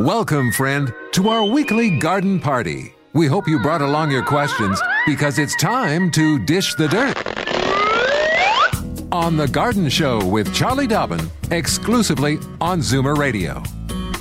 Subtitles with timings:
[0.00, 2.94] Welcome, friend, to our weekly garden party.
[3.14, 7.16] We hope you brought along your questions because it's time to dish the dirt.
[9.10, 13.62] On The Garden Show with Charlie Dobbin, exclusively on Zoomer Radio.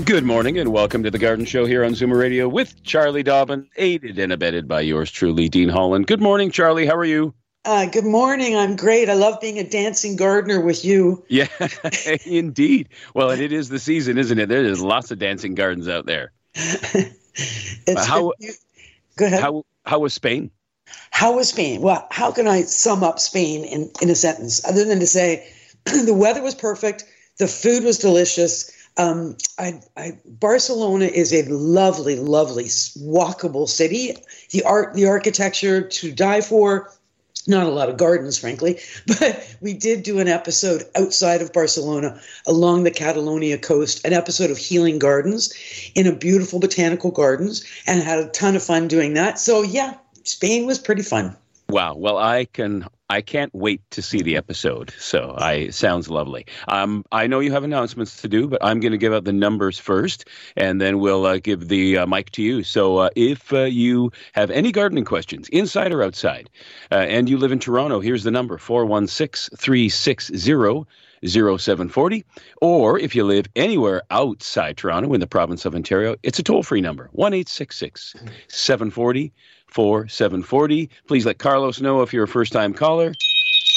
[0.05, 3.67] Good morning and welcome to the Garden Show here on Zoomer Radio with Charlie Dobbin,
[3.75, 6.07] aided and abetted by yours truly, Dean Holland.
[6.07, 6.85] Good morning, Charlie.
[6.85, 7.33] How are you?
[7.65, 8.55] Uh, good morning.
[8.55, 9.09] I'm great.
[9.09, 11.25] I love being a dancing gardener with you.
[11.29, 11.47] Yeah,
[12.25, 12.89] indeed.
[13.15, 14.49] Well, and it is the season, isn't it?
[14.49, 16.31] There's lots of dancing gardens out there.
[16.53, 18.33] it's how,
[19.15, 19.41] go ahead.
[19.41, 20.51] How, how was Spain?
[21.09, 21.81] How was Spain?
[21.81, 25.51] Well, how can I sum up Spain in, in a sentence other than to say
[25.85, 27.03] the weather was perfect,
[27.39, 28.71] the food was delicious.
[28.97, 34.15] Um, I, I, Barcelona is a lovely, lovely, walkable city.
[34.51, 36.91] The art, the architecture to die for
[37.47, 42.19] not a lot of gardens, frankly, but we did do an episode outside of Barcelona
[42.47, 45.53] along the Catalonia coast, an episode of Healing Gardens
[45.95, 49.39] in a beautiful botanical gardens, and had a ton of fun doing that.
[49.39, 51.35] So, yeah, Spain was pretty fun.
[51.67, 51.95] Wow.
[51.95, 54.93] Well, I can I can't wait to see the episode.
[54.99, 56.45] So I sounds lovely.
[56.67, 59.33] Um, I know you have announcements to do, but I'm going to give out the
[59.33, 62.63] numbers first, and then we'll uh, give the uh, mic to you.
[62.63, 66.49] So uh, if uh, you have any gardening questions, inside or outside,
[66.91, 70.85] uh, and you live in Toronto, here's the number 416 360
[71.25, 72.25] 0740.
[72.61, 76.63] Or if you live anywhere outside Toronto in the province of Ontario, it's a toll
[76.63, 79.33] free number 1 740
[79.67, 80.89] 4740.
[81.07, 83.13] Please let Carlos know if you're a first time caller.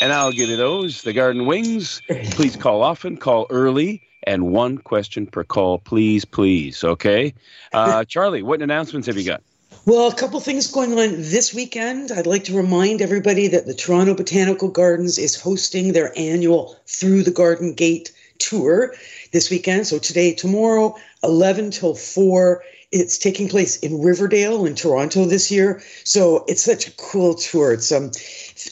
[0.01, 1.03] And I'll give you those.
[1.03, 2.01] The Garden Wings.
[2.31, 6.85] Please call often, call early, and one question per call, please, please.
[6.85, 7.35] Okay.
[7.73, 9.43] Uh, Charlie, what announcements have you got?
[9.89, 12.13] Well, a couple things going on this weekend.
[12.13, 17.23] I'd like to remind everybody that the Toronto Botanical Gardens is hosting their annual Through
[17.23, 18.95] the Garden Gate tour
[19.33, 19.87] this weekend.
[19.87, 20.95] So today, tomorrow,
[21.25, 25.83] 11 till 4 it's taking place in Riverdale in Toronto this year.
[26.05, 27.73] So it's such a cool tour.
[27.73, 28.11] It's um,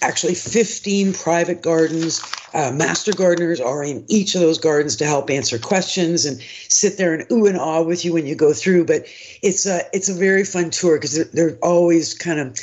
[0.01, 2.23] actually 15 private gardens.
[2.55, 6.97] Uh, master gardeners are in each of those gardens to help answer questions and sit
[6.97, 8.87] there and ooh and ah with you when you go through.
[8.87, 9.07] But
[9.43, 12.59] it's a, it's a very fun tour because they're, they're always kind of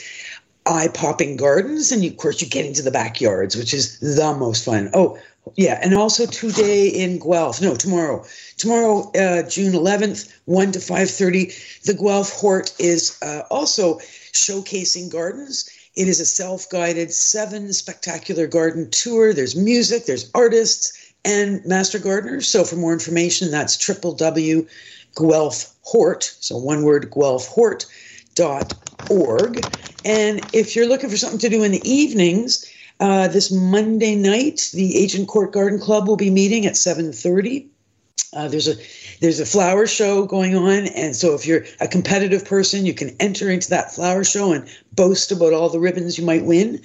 [0.66, 1.92] eye popping gardens.
[1.92, 4.90] And you, of course, you get into the backyards, which is the most fun.
[4.94, 5.18] Oh,
[5.56, 7.62] yeah, and also today in Guelph.
[7.62, 8.26] No, tomorrow.
[8.58, 11.84] Tomorrow, uh, June 11th, 1 to 5.30.
[11.84, 14.00] The Guelph Hort is uh, also
[14.32, 15.70] showcasing gardens.
[15.96, 19.34] It is a self-guided seven spectacular garden tour.
[19.34, 22.48] There's music, there's artists, and master gardeners.
[22.48, 24.68] So for more information, that's www
[25.16, 26.36] Guelph Hort.
[26.40, 27.86] So one word, Guelph Hort
[28.40, 29.66] org.
[30.06, 32.66] And if you're looking for something to do in the evenings,
[33.00, 37.68] uh, this Monday night, the Agincourt Garden Club will be meeting at 7:30.
[38.34, 38.76] Uh, there's a
[39.20, 43.16] there's a flower show going on, and so if you're a competitive person, you can
[43.20, 46.82] enter into that flower show and boast about all the ribbons you might win.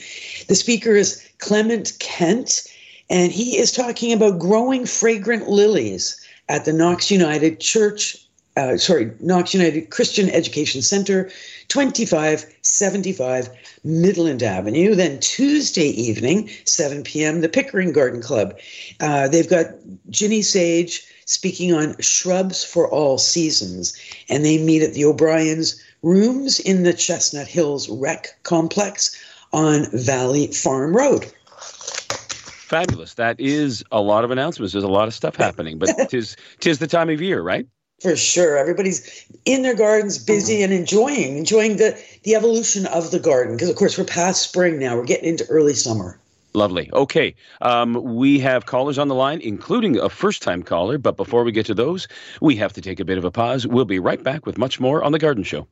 [0.48, 2.64] The speaker is Clement Kent,
[3.08, 8.27] and he is talking about growing fragrant lilies at the Knox United Church
[8.58, 11.30] uh, sorry, Knox United Christian Education Center,
[11.68, 13.48] 2575
[13.84, 14.96] Midland Avenue.
[14.96, 18.58] Then Tuesday evening, 7 p.m., the Pickering Garden Club.
[19.00, 19.66] Uh, they've got
[20.10, 23.96] Ginny Sage speaking on shrubs for all seasons,
[24.28, 29.16] and they meet at the O'Brien's rooms in the Chestnut Hills Rec Complex
[29.52, 31.24] on Valley Farm Road.
[32.68, 33.14] Fabulous.
[33.14, 34.72] That is a lot of announcements.
[34.72, 37.66] There's a lot of stuff happening, but tis tis the time of year, right?
[38.00, 38.56] For sure.
[38.56, 43.56] Everybody's in their gardens, busy and enjoying, enjoying the, the evolution of the garden.
[43.56, 44.96] Because, of course, we're past spring now.
[44.96, 46.20] We're getting into early summer.
[46.54, 46.90] Lovely.
[46.92, 47.34] Okay.
[47.60, 50.96] Um, we have callers on the line, including a first time caller.
[50.96, 52.06] But before we get to those,
[52.40, 53.66] we have to take a bit of a pause.
[53.66, 55.66] We'll be right back with much more on The Garden Show.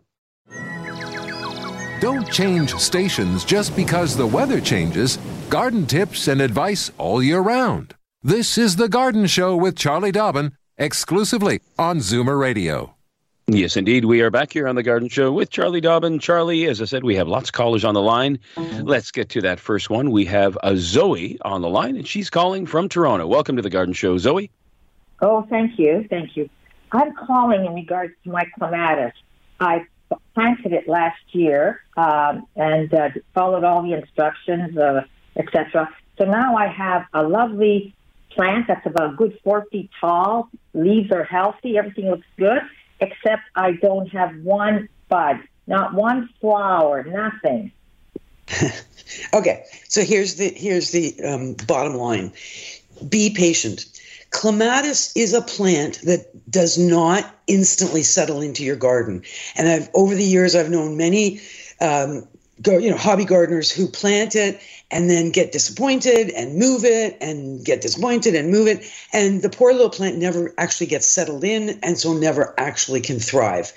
[2.01, 5.19] Don't change stations just because the weather changes.
[5.49, 7.95] Garden tips and advice all year round.
[8.23, 12.95] This is The Garden Show with Charlie Dobbin exclusively on Zoomer Radio.
[13.49, 14.07] Yes, indeed.
[14.07, 16.19] We are back here on the Garden Show with Charlie Dobbin.
[16.19, 18.41] Charlie, as I said, we have lots of callers on the line.
[18.57, 20.11] Let's get to that first one.
[20.11, 23.27] We have a Zoe on the line, and she's calling from Toronto.
[23.29, 24.51] Welcome to the Garden Show, Zoe.
[25.23, 26.07] Oh, thank you.
[26.11, 26.51] Thank you.
[26.91, 29.13] I'm calling in regards to my clematis.
[29.61, 29.87] I
[30.35, 35.03] planted it last year um, and uh, followed all the instructions, uh,
[35.37, 35.89] etc.
[36.19, 37.95] So now I have a lovely
[38.37, 40.49] plant that's about a good four feet tall.
[40.75, 41.77] Leaves are healthy.
[41.79, 42.63] Everything looks good,
[43.01, 47.73] except I don't have one bud, not one flower, nothing.
[49.35, 52.33] okay, so here's the here's the um, bottom line:
[53.09, 53.87] be patient.
[54.31, 59.23] Clematis is a plant that does not instantly settle into your garden,
[59.57, 61.41] and I've over the years I've known many,
[61.81, 62.29] um,
[62.65, 64.61] you know, hobby gardeners who plant it
[64.91, 69.51] and then get disappointed and move it and get disappointed and move it, and the
[69.51, 73.73] poor little plant never actually gets settled in, and so never actually can thrive.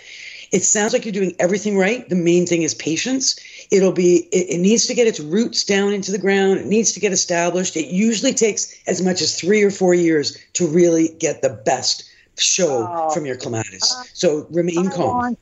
[0.51, 2.07] It sounds like you're doing everything right.
[2.09, 3.39] The main thing is patience.
[3.71, 6.59] It'll be, it, it, needs to get its roots down into the ground.
[6.59, 7.77] It needs to get established.
[7.77, 12.03] It usually takes as much as three or four years to really get the best
[12.37, 13.93] show oh, from your clematis.
[13.95, 15.37] Uh, so remain calm.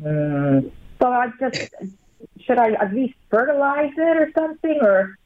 [0.00, 1.74] Mm, so I just,
[2.44, 4.78] should I at least fertilize it or something?
[4.80, 5.18] Or,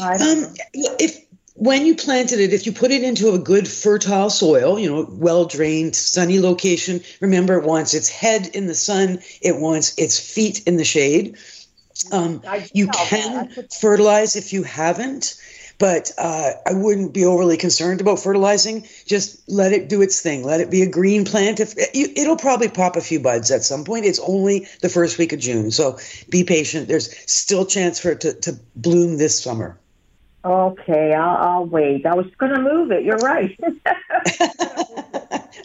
[0.00, 0.96] I don't um, know.
[0.98, 1.24] If,
[1.54, 5.06] when you planted it, if you put it into a good fertile soil, you know,
[5.08, 10.18] well drained, sunny location, remember it wants its head in the sun, it wants its
[10.18, 11.36] feet in the shade.
[12.10, 13.50] Um, you can
[13.80, 15.36] fertilize if you haven't,
[15.84, 18.88] but uh, I wouldn't be overly concerned about fertilizing.
[19.04, 20.42] Just let it do its thing.
[20.42, 21.60] Let it be a green plant.
[21.60, 24.06] If it'll probably pop a few buds at some point.
[24.06, 25.98] It's only the first week of June, so
[26.30, 26.88] be patient.
[26.88, 29.78] There's still chance for it to, to bloom this summer.
[30.42, 32.06] Okay, I'll, I'll wait.
[32.06, 33.04] I was going to move it.
[33.04, 33.54] You're right.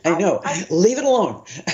[0.03, 0.41] I know.
[0.43, 1.45] I, Leave it alone.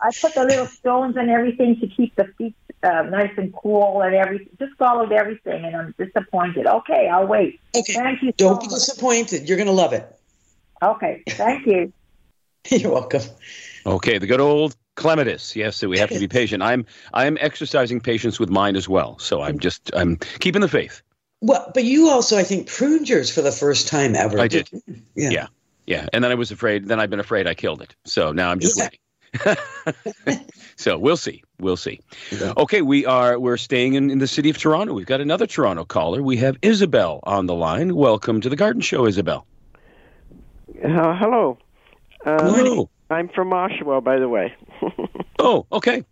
[0.00, 4.02] I put the little stones and everything to keep the feet uh, nice and cool
[4.02, 4.48] and everything.
[4.58, 6.66] Just followed everything, and I'm disappointed.
[6.66, 7.60] Okay, I'll wait.
[7.74, 7.94] Okay.
[7.94, 8.32] Thank you.
[8.32, 8.74] Don't so be much.
[8.74, 9.48] disappointed.
[9.48, 10.16] You're going to love it.
[10.82, 11.22] Okay.
[11.28, 11.92] Thank you.
[12.70, 13.22] You're welcome.
[13.86, 15.56] Okay, the good old clematis.
[15.56, 16.62] Yes, we have to be patient.
[16.62, 16.84] I'm
[17.14, 19.18] I'm exercising patience with mine as well.
[19.18, 21.02] So I'm just I'm keeping the faith.
[21.42, 24.38] Well, but you also, I think, pruned yours for the first time ever.
[24.38, 24.68] I did.
[25.14, 25.30] Yeah.
[25.30, 25.46] yeah.
[25.86, 26.06] Yeah.
[26.12, 27.96] And then I was afraid, then I've been afraid I killed it.
[28.04, 28.84] So now I'm just yeah.
[28.84, 28.98] waiting.
[30.76, 31.42] so we'll see.
[31.58, 32.00] We'll see.
[32.32, 32.52] Yeah.
[32.56, 34.94] Okay, we are we're staying in, in the city of Toronto.
[34.94, 36.22] We've got another Toronto caller.
[36.22, 37.94] We have Isabel on the line.
[37.94, 39.46] Welcome to the Garden Show, Isabel.
[40.82, 41.58] Uh, hello.
[42.24, 42.90] Uh, hello.
[43.10, 44.54] I'm from Oshawa, by the way.
[45.38, 46.04] oh, okay.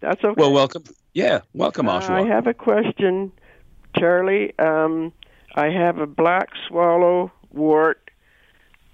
[0.00, 0.40] That's okay.
[0.40, 0.84] Well, welcome.
[1.14, 2.10] Yeah, welcome, Oshawa.
[2.10, 3.32] Uh, I have a question
[3.98, 4.56] Charlie.
[4.58, 5.12] Um,
[5.54, 8.10] I have a black swallow wart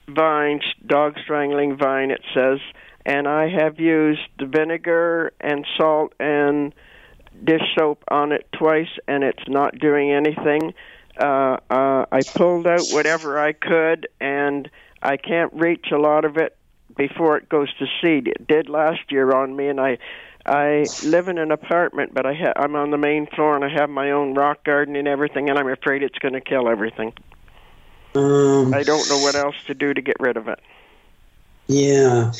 [0.08, 2.58] vine, dog strangling vine, it says,
[3.04, 6.74] and I have used vinegar and salt and
[7.44, 10.74] dish soap on it twice, and it's not doing anything.
[11.18, 14.70] Uh, uh, I pulled out whatever I could, and
[15.02, 16.56] I can't reach a lot of it
[16.96, 18.28] before it goes to seed.
[18.28, 19.98] It did last year on me, and I
[20.44, 23.68] I live in an apartment, but I ha- I'm on the main floor and I
[23.68, 27.12] have my own rock garden and everything, and I'm afraid it's going to kill everything.
[28.14, 30.58] Um, I don't know what else to do to get rid of it.
[31.68, 32.32] Yeah,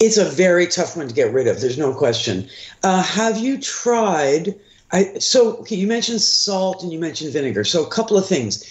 [0.00, 1.60] it's a very tough one to get rid of.
[1.60, 2.48] There's no question.
[2.82, 4.54] Uh, have you tried?
[4.92, 7.64] I so okay, you mentioned salt and you mentioned vinegar.
[7.64, 8.64] So a couple of things.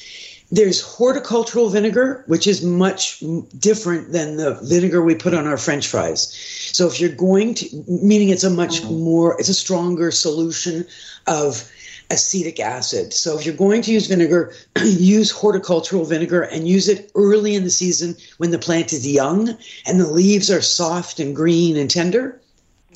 [0.51, 3.23] There's horticultural vinegar, which is much
[3.59, 6.33] different than the vinegar we put on our French fries.
[6.73, 9.03] So if you're going to, meaning it's a much mm-hmm.
[9.03, 10.87] more, it's a stronger solution
[11.27, 11.69] of
[12.11, 13.13] acetic acid.
[13.13, 17.63] So if you're going to use vinegar, use horticultural vinegar and use it early in
[17.63, 19.49] the season when the plant is young
[19.85, 22.41] and the leaves are soft and green and tender.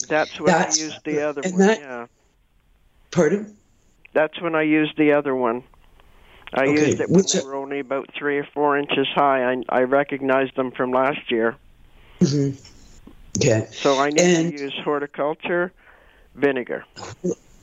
[0.07, 1.57] That's when That's, I used the other one.
[1.57, 2.07] That, yeah.
[3.11, 3.55] Pardon?
[4.13, 5.63] That's when I used the other one.
[6.53, 6.71] I okay.
[6.71, 9.51] used it when Which, they were only about three or four inches high.
[9.51, 11.55] I, I recognized them from last year.
[12.19, 12.57] Mm-hmm.
[13.37, 13.67] Okay.
[13.71, 15.73] So I need and, to use horticulture
[16.35, 16.85] vinegar.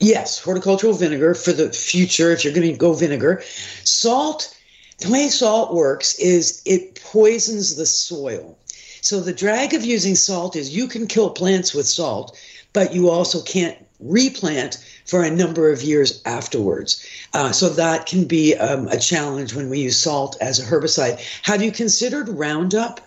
[0.01, 3.43] Yes, horticultural vinegar for the future if you're going to go vinegar.
[3.85, 4.57] Salt,
[4.99, 8.57] the way salt works is it poisons the soil.
[9.03, 12.39] So the drag of using salt is you can kill plants with salt,
[12.73, 17.07] but you also can't replant for a number of years afterwards.
[17.35, 21.21] Uh, so that can be um, a challenge when we use salt as a herbicide.
[21.43, 23.01] Have you considered Roundup?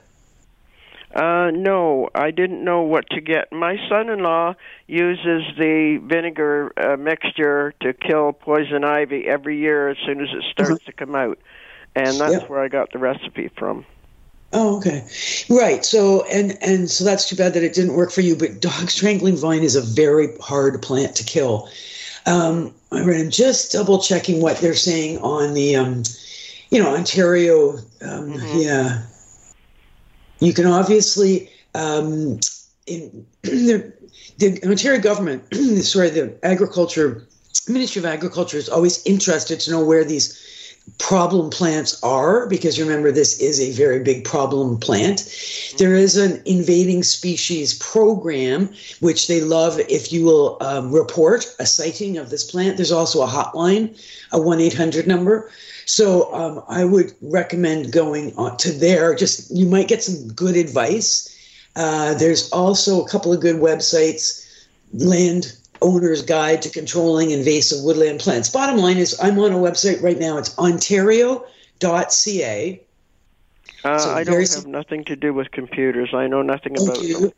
[1.13, 3.51] Uh, no, I didn't know what to get.
[3.51, 4.55] My son-in-law
[4.87, 10.43] uses the vinegar uh, mixture to kill poison ivy every year as soon as it
[10.51, 10.85] starts mm-hmm.
[10.85, 11.37] to come out,
[11.95, 12.49] and that's yep.
[12.49, 13.85] where I got the recipe from.
[14.53, 15.05] Oh, okay,
[15.49, 15.83] right.
[15.83, 18.35] So, and and so that's too bad that it didn't work for you.
[18.35, 21.69] But dog strangling vine is a very hard plant to kill.
[22.25, 26.03] Um, I'm just double checking what they're saying on the, um,
[26.69, 27.73] you know, Ontario.
[28.01, 28.59] Um, mm-hmm.
[28.59, 29.01] Yeah,
[30.45, 32.39] you can obviously um,
[32.85, 33.93] in the,
[34.37, 35.43] the Ontario government,
[35.81, 37.27] sorry, the agriculture
[37.67, 40.39] Ministry of Agriculture is always interested to know where these
[40.97, 45.33] problem plants are because remember this is a very big problem plant.
[45.77, 51.65] There is an invading species program which they love if you will um, report a
[51.65, 52.75] sighting of this plant.
[52.75, 53.97] There's also a hotline
[54.33, 55.49] a 1-800 number
[55.85, 60.55] so um, i would recommend going on to there just you might get some good
[60.55, 61.29] advice
[61.75, 64.47] uh, there's also a couple of good websites
[64.93, 68.49] land owner's guide to controlling invasive woodland plants.
[68.49, 70.37] Bottom line is, I'm on a website right now.
[70.37, 71.43] It's ontario.ca.
[73.83, 76.13] Uh, so I don't have nothing to do with computers.
[76.13, 77.31] I know nothing about them.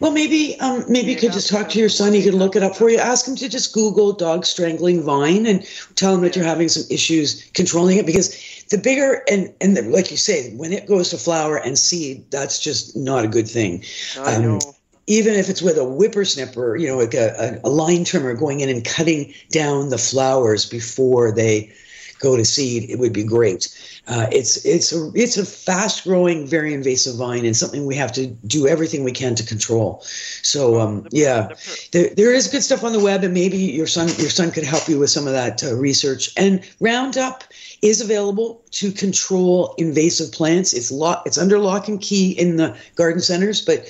[0.00, 2.12] Well, maybe um, maybe you could just talk to your son.
[2.12, 2.98] He can look it up for you.
[2.98, 6.84] Ask him to just Google dog strangling vine and tell him that you're having some
[6.88, 11.10] issues controlling it because the bigger and and the, like you say, when it goes
[11.10, 13.82] to flower and seed, that's just not a good thing.
[14.20, 14.60] I um, know
[15.08, 18.68] even if it's with a whippersnipper, you know, like a, a, line trimmer going in
[18.68, 21.72] and cutting down the flowers before they
[22.18, 23.68] go to seed, it would be great.
[24.06, 28.12] Uh, it's it's a it's a fast growing, very invasive vine, and something we have
[28.12, 30.00] to do everything we can to control.
[30.42, 31.48] So um, yeah,
[31.92, 34.64] there, there is good stuff on the web, and maybe your son your son could
[34.64, 36.30] help you with some of that uh, research.
[36.36, 37.44] And Roundup
[37.82, 40.72] is available to control invasive plants.
[40.72, 43.88] It's lock it's under lock and key in the garden centers, but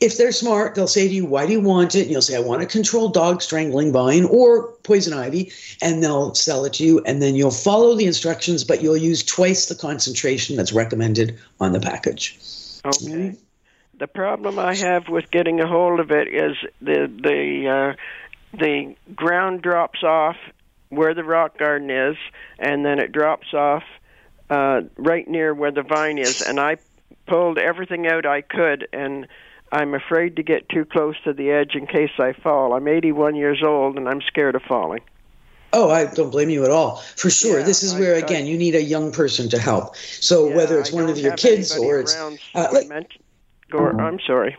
[0.00, 2.02] if they're smart, they'll say to you, Why do you want it?
[2.02, 5.52] And you'll say, I want to control dog strangling vine or poison ivy.
[5.82, 7.02] And they'll sell it to you.
[7.04, 11.72] And then you'll follow the instructions, but you'll use twice the concentration that's recommended on
[11.72, 12.38] the package.
[12.84, 13.06] Okay.
[13.06, 13.34] Mm-hmm.
[13.98, 18.94] The problem I have with getting a hold of it is the the uh, the
[19.14, 20.36] ground drops off
[20.90, 22.16] where the rock garden is,
[22.58, 23.84] and then it drops off
[24.50, 26.42] uh, right near where the vine is.
[26.42, 26.76] And I
[27.26, 29.26] pulled everything out I could, and
[29.72, 32.74] I'm afraid to get too close to the edge in case I fall.
[32.74, 35.00] I'm 81 years old and I'm scared of falling.
[35.72, 36.98] Oh, I don't blame you at all.
[37.16, 37.58] For sure.
[37.58, 39.96] Yeah, this is where, I, again, I, you need a young person to help.
[39.96, 42.16] So yeah, whether it's one of your kids or it's.
[42.16, 42.36] Uh,
[42.72, 42.88] like,
[43.72, 44.56] or, I'm sorry.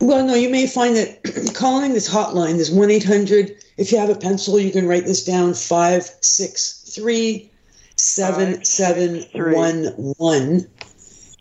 [0.00, 4.10] Well, no, you may find that calling this hotline, this 1 800, if you have
[4.10, 7.48] a pencil, you can write this down 563
[7.96, 10.68] 7711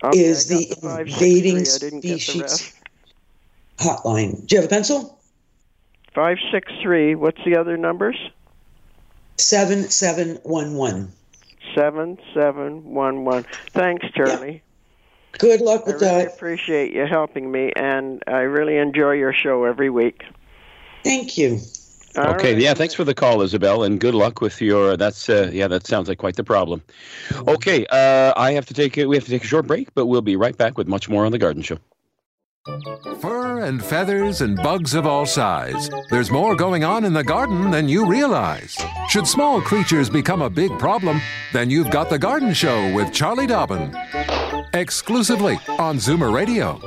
[0.03, 2.73] okay, is the, the invading species
[3.77, 4.45] hotline.
[4.47, 5.19] Do you have a pencil?
[6.13, 7.15] 563.
[7.15, 8.17] What's the other numbers?
[9.37, 11.11] 7711.
[11.75, 13.45] 7711.
[13.71, 14.51] Thanks, Charlie.
[14.53, 14.59] Yeah.
[15.37, 16.07] Good luck with that.
[16.07, 16.33] I really that.
[16.33, 20.23] appreciate you helping me, and I really enjoy your show every week.
[21.03, 21.59] Thank you.
[22.17, 22.62] All okay, right.
[22.62, 24.97] yeah, thanks for the call, Isabel, and good luck with your.
[24.97, 26.81] That's uh, yeah, that sounds like quite the problem.
[27.47, 30.07] Okay, uh, I have to take it we have to take a short break, but
[30.07, 31.77] we'll be right back with much more on the Garden Show.
[33.21, 35.89] Fur and feathers and bugs of all size.
[36.09, 38.75] There's more going on in the garden than you realize.
[39.09, 41.21] Should small creatures become a big problem,
[41.53, 43.95] then you've got the Garden Show with Charlie Dobbin,
[44.74, 46.81] exclusively on Zoomer Radio.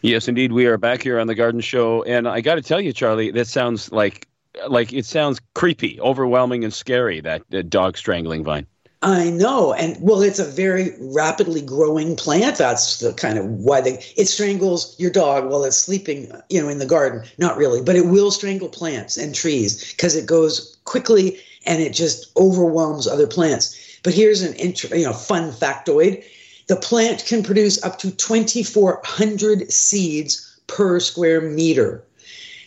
[0.00, 2.80] Yes, indeed, we are back here on the Garden Show, and I got to tell
[2.80, 4.26] you, Charlie, that sounds like
[4.68, 7.20] like it sounds creepy, overwhelming, and scary.
[7.20, 8.66] That, dog strangling vine.
[9.02, 12.58] I know, and well, it's a very rapidly growing plant.
[12.58, 16.68] That's the kind of why they it strangles your dog while it's sleeping, you know,
[16.68, 17.22] in the garden.
[17.38, 21.94] Not really, but it will strangle plants and trees because it goes quickly and it
[21.94, 23.98] just overwhelms other plants.
[24.02, 26.22] But here's an int- you know fun factoid:
[26.66, 32.04] the plant can produce up to 2,400 seeds per square meter.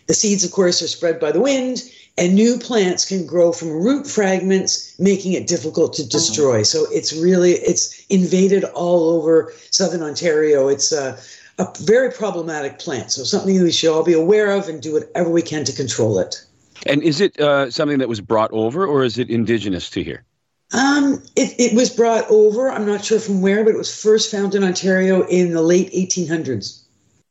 [0.08, 1.84] The seeds, of course, are spread by the wind,
[2.18, 6.64] and new plants can grow from root fragments, making it difficult to destroy.
[6.64, 10.68] So it's really it's invaded all over southern Ontario.
[10.68, 11.18] It's a,
[11.58, 13.12] a very problematic plant.
[13.12, 16.20] So something we should all be aware of and do whatever we can to control
[16.20, 16.44] it.
[16.86, 20.26] And is it uh, something that was brought over, or is it indigenous to here?
[20.74, 22.70] Um, it, it was brought over.
[22.70, 25.92] I'm not sure from where, but it was first found in Ontario in the late
[25.94, 26.83] 1800s.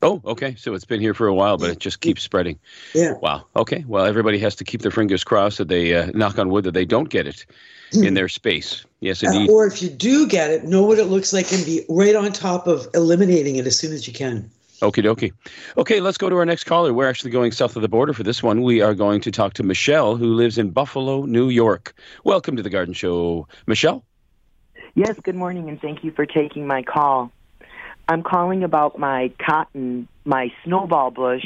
[0.02, 0.56] Oh, okay.
[0.56, 2.58] So it's been here for a while, but it just keeps spreading.
[2.92, 3.14] Yeah.
[3.22, 3.46] Wow.
[3.54, 3.84] Okay.
[3.86, 6.74] Well, everybody has to keep their fingers crossed that they uh, knock on wood that
[6.74, 7.46] they don't get it
[7.92, 8.14] in hmm.
[8.14, 8.84] their space.
[9.00, 9.48] Yes, uh, indeed.
[9.48, 12.16] Uh, or if you do get it, know what it looks like and be right
[12.16, 14.50] on top of eliminating it as soon as you can.
[14.80, 15.32] Okie dokie.
[15.76, 16.92] Okay, let's go to our next caller.
[16.92, 18.62] We're actually going south of the border for this one.
[18.62, 21.94] We are going to talk to Michelle, who lives in Buffalo, New York.
[22.24, 24.04] Welcome to the Garden Show, Michelle.
[24.96, 27.30] Yes, good morning, and thank you for taking my call.
[28.08, 31.44] I'm calling about my cotton, my snowball bush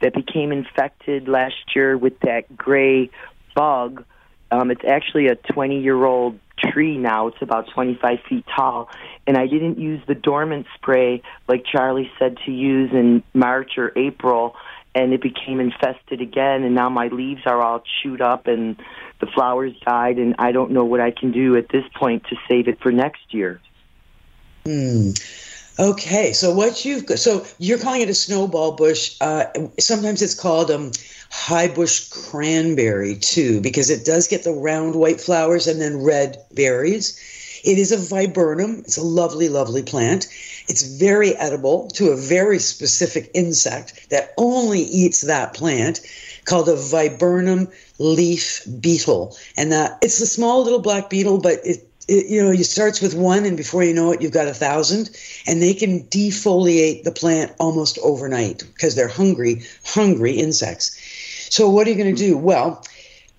[0.00, 3.10] that became infected last year with that gray
[3.54, 4.04] bug.
[4.50, 7.28] Um, it's actually a 20 year old tree now.
[7.28, 8.88] It's about 25 feet tall.
[9.26, 13.92] And I didn't use the dormant spray like Charlie said to use in March or
[13.96, 14.56] April.
[14.94, 16.64] And it became infested again.
[16.64, 18.76] And now my leaves are all chewed up and
[19.20, 20.16] the flowers died.
[20.16, 22.90] And I don't know what I can do at this point to save it for
[22.90, 23.60] next year.
[24.64, 25.10] Hmm.
[25.80, 29.16] Okay, so what you've got, so you're calling it a snowball bush.
[29.20, 29.44] Uh,
[29.78, 30.90] sometimes it's called um,
[31.30, 36.44] high bush cranberry too, because it does get the round white flowers and then red
[36.52, 37.16] berries.
[37.64, 38.80] It is a viburnum.
[38.80, 40.26] It's a lovely, lovely plant.
[40.68, 46.00] It's very edible to a very specific insect that only eats that plant
[46.44, 47.68] called a viburnum
[47.98, 49.36] leaf beetle.
[49.56, 53.00] And that it's a small little black beetle, but it it, you know, it starts
[53.00, 55.10] with one, and before you know it, you've got a thousand,
[55.46, 60.98] and they can defoliate the plant almost overnight because they're hungry, hungry insects.
[61.50, 62.36] So, what are you going to do?
[62.36, 62.84] Well,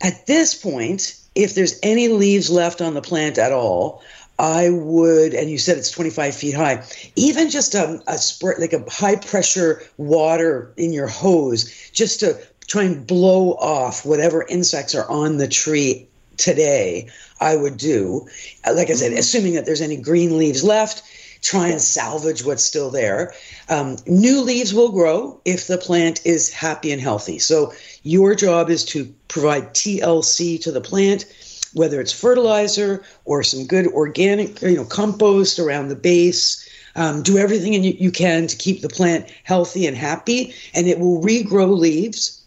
[0.01, 4.03] at this point, if there's any leaves left on the plant at all,
[4.37, 6.83] I would, and you said it's 25 feet high,
[7.15, 12.39] even just a, a spray, like a high pressure water in your hose, just to
[12.67, 16.08] try and blow off whatever insects are on the tree
[16.39, 18.27] today, I would do.
[18.65, 19.19] Like I said, mm-hmm.
[19.19, 21.03] assuming that there's any green leaves left,
[21.41, 23.33] try and salvage what's still there.
[23.69, 27.39] Um, new leaves will grow if the plant is happy and healthy.
[27.39, 31.25] So your job is to provide TLC to the plant,
[31.73, 36.67] whether it's fertilizer or some good organic, you know, compost around the base.
[36.95, 40.99] Um, do everything you, you can to keep the plant healthy and happy, and it
[40.99, 42.43] will regrow leaves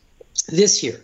[0.49, 1.03] this year.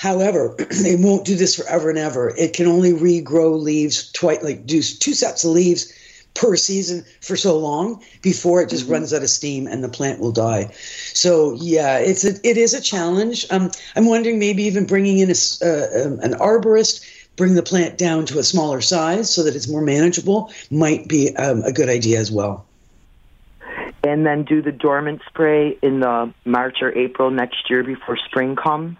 [0.00, 2.32] However, they won't do this forever and ever.
[2.38, 5.92] It can only regrow leaves twice, like do two sets of leaves
[6.32, 8.94] per season for so long before it just mm-hmm.
[8.94, 10.70] runs out of steam and the plant will die.
[10.72, 13.44] So yeah, it's a, it is a challenge.
[13.50, 17.04] Um, I'm wondering maybe even bringing in a, uh, um, an arborist,
[17.36, 21.36] bring the plant down to a smaller size so that it's more manageable might be
[21.36, 22.64] um, a good idea as well.
[24.02, 28.56] And then do the dormant spray in the March or April next year before spring
[28.56, 28.96] comes.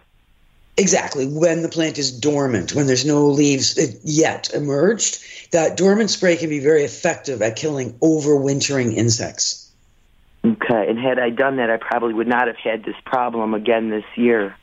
[0.80, 1.26] Exactly.
[1.26, 5.20] When the plant is dormant, when there's no leaves uh, yet emerged,
[5.52, 9.70] that dormant spray can be very effective at killing overwintering insects.
[10.42, 10.88] Okay.
[10.88, 14.06] And had I done that, I probably would not have had this problem again this
[14.16, 14.56] year.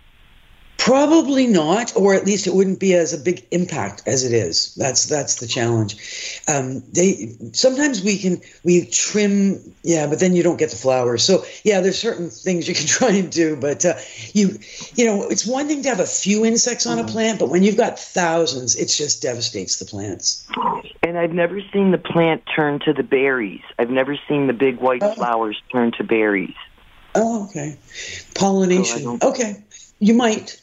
[0.77, 4.73] Probably not, or at least it wouldn't be as a big impact as it is.
[4.75, 6.41] That's that's the challenge.
[6.47, 11.23] Um, they sometimes we can we trim, yeah, but then you don't get the flowers.
[11.23, 13.95] So yeah, there's certain things you can try and do, but uh,
[14.33, 14.59] you
[14.95, 17.09] you know it's one thing to have a few insects on a mm.
[17.09, 20.47] plant, but when you've got thousands, it just devastates the plants.
[21.03, 23.61] And I've never seen the plant turn to the berries.
[23.79, 25.13] I've never seen the big white oh.
[25.15, 26.55] flowers turn to berries.
[27.15, 27.77] Oh, okay.
[28.35, 29.19] Pollination.
[29.19, 29.63] So okay,
[29.99, 30.61] you might.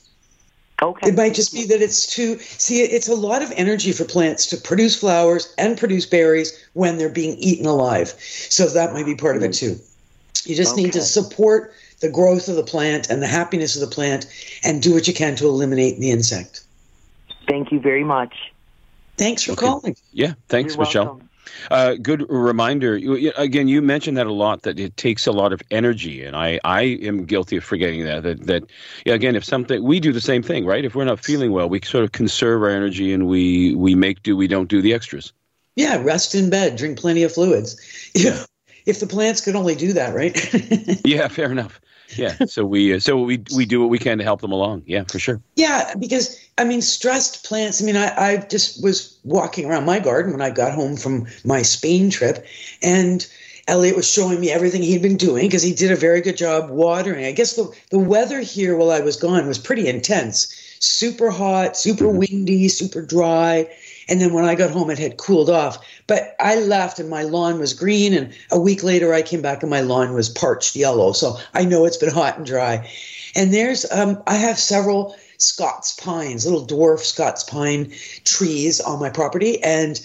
[0.82, 1.08] Okay.
[1.08, 4.46] It might just be that it's too, see, it's a lot of energy for plants
[4.46, 8.08] to produce flowers and produce berries when they're being eaten alive.
[8.18, 9.78] So that might be part of it too.
[10.44, 10.82] You just okay.
[10.82, 14.26] need to support the growth of the plant and the happiness of the plant
[14.62, 16.64] and do what you can to eliminate the insect.
[17.48, 18.52] Thank you very much.
[19.16, 19.66] Thanks for okay.
[19.66, 19.96] calling.
[20.12, 21.04] Yeah, thanks, You're Michelle.
[21.04, 21.28] Welcome.
[21.70, 22.94] Uh, good reminder.
[23.36, 24.62] Again, you mentioned that a lot.
[24.62, 28.22] That it takes a lot of energy, and I, I am guilty of forgetting that.
[28.22, 28.64] That, that
[29.06, 30.84] again, if something we do the same thing, right?
[30.84, 34.22] If we're not feeling well, we sort of conserve our energy, and we we make
[34.22, 34.36] do.
[34.36, 35.32] We don't do the extras.
[35.76, 37.80] Yeah, rest in bed, drink plenty of fluids.
[38.14, 38.44] Yeah,
[38.86, 41.04] if the plants could only do that, right?
[41.04, 41.80] yeah, fair enough
[42.16, 42.44] yeah.
[42.46, 44.84] So we uh, so we we do what we can to help them along.
[44.86, 45.40] Yeah, for sure.
[45.56, 47.82] Yeah, because I mean, stressed plants.
[47.82, 51.26] I mean, I I just was walking around my garden when I got home from
[51.44, 52.46] my Spain trip,
[52.82, 53.26] and
[53.66, 56.70] Elliot was showing me everything he'd been doing because he did a very good job
[56.70, 57.24] watering.
[57.24, 60.54] I guess the the weather here while I was gone was pretty intense.
[60.80, 62.18] Super hot, super mm-hmm.
[62.18, 63.68] windy, super dry.
[64.08, 65.78] And then when I got home, it had cooled off.
[66.06, 68.12] But I left and my lawn was green.
[68.12, 71.12] And a week later, I came back and my lawn was parched yellow.
[71.12, 72.86] So I know it's been hot and dry.
[73.34, 75.16] And there's, um, I have several
[75.48, 77.92] Scots pines, little dwarf Scots pine
[78.24, 79.62] trees on my property.
[79.62, 80.00] And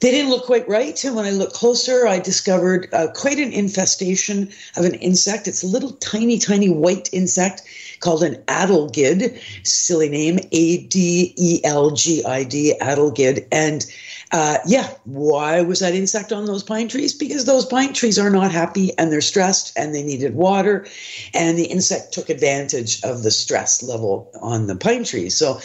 [0.00, 1.02] they didn't look quite right.
[1.04, 5.46] And when I looked closer, I discovered uh, quite an infestation of an insect.
[5.46, 7.62] It's a little tiny, tiny white insect
[8.00, 9.40] called an adelgid.
[9.64, 13.46] Silly name, A D E L G I D, adelgid.
[13.52, 13.86] And
[14.32, 17.12] uh, yeah, why was that insect on those pine trees?
[17.12, 20.86] Because those pine trees are not happy and they're stressed and they needed water.
[21.34, 25.36] And the insect took advantage of the stress level on the pine trees.
[25.36, 25.60] So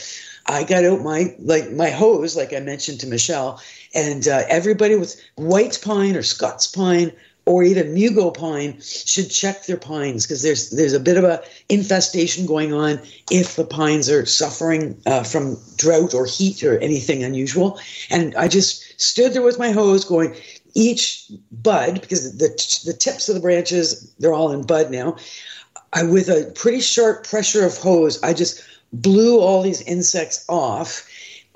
[0.47, 3.61] I got out my like my hose, like I mentioned to Michelle,
[3.93, 7.11] and uh, everybody with white pine or Scots pine
[7.47, 11.41] or even mugo pine should check their pines because there's there's a bit of a
[11.69, 12.99] infestation going on
[13.31, 17.79] if the pines are suffering uh, from drought or heat or anything unusual.
[18.09, 20.35] And I just stood there with my hose going
[20.75, 22.49] each bud because the
[22.85, 25.15] the tips of the branches they're all in bud now.
[25.93, 31.06] I with a pretty sharp pressure of hose, I just blew all these insects off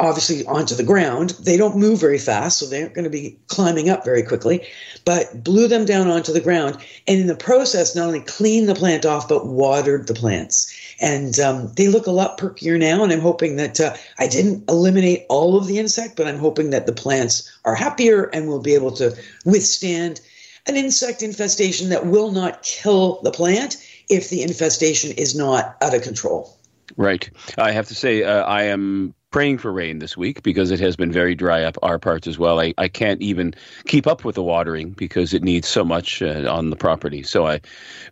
[0.01, 1.35] obviously onto the ground.
[1.39, 4.67] They don't move very fast, so they aren't going to be climbing up very quickly,
[5.05, 6.77] but blew them down onto the ground.
[7.07, 10.73] And in the process, not only cleaned the plant off, but watered the plants.
[10.99, 13.03] And um, they look a lot perkier now.
[13.03, 16.71] And I'm hoping that uh, I didn't eliminate all of the insect, but I'm hoping
[16.71, 20.19] that the plants are happier and will be able to withstand
[20.67, 23.77] an insect infestation that will not kill the plant
[24.09, 26.57] if the infestation is not out of control.
[26.97, 27.29] Right.
[27.57, 30.95] I have to say, uh, I am praying for rain this week because it has
[30.95, 32.59] been very dry up our parts as well.
[32.59, 33.55] I, I can't even
[33.87, 37.23] keep up with the watering because it needs so much uh, on the property.
[37.23, 37.61] So I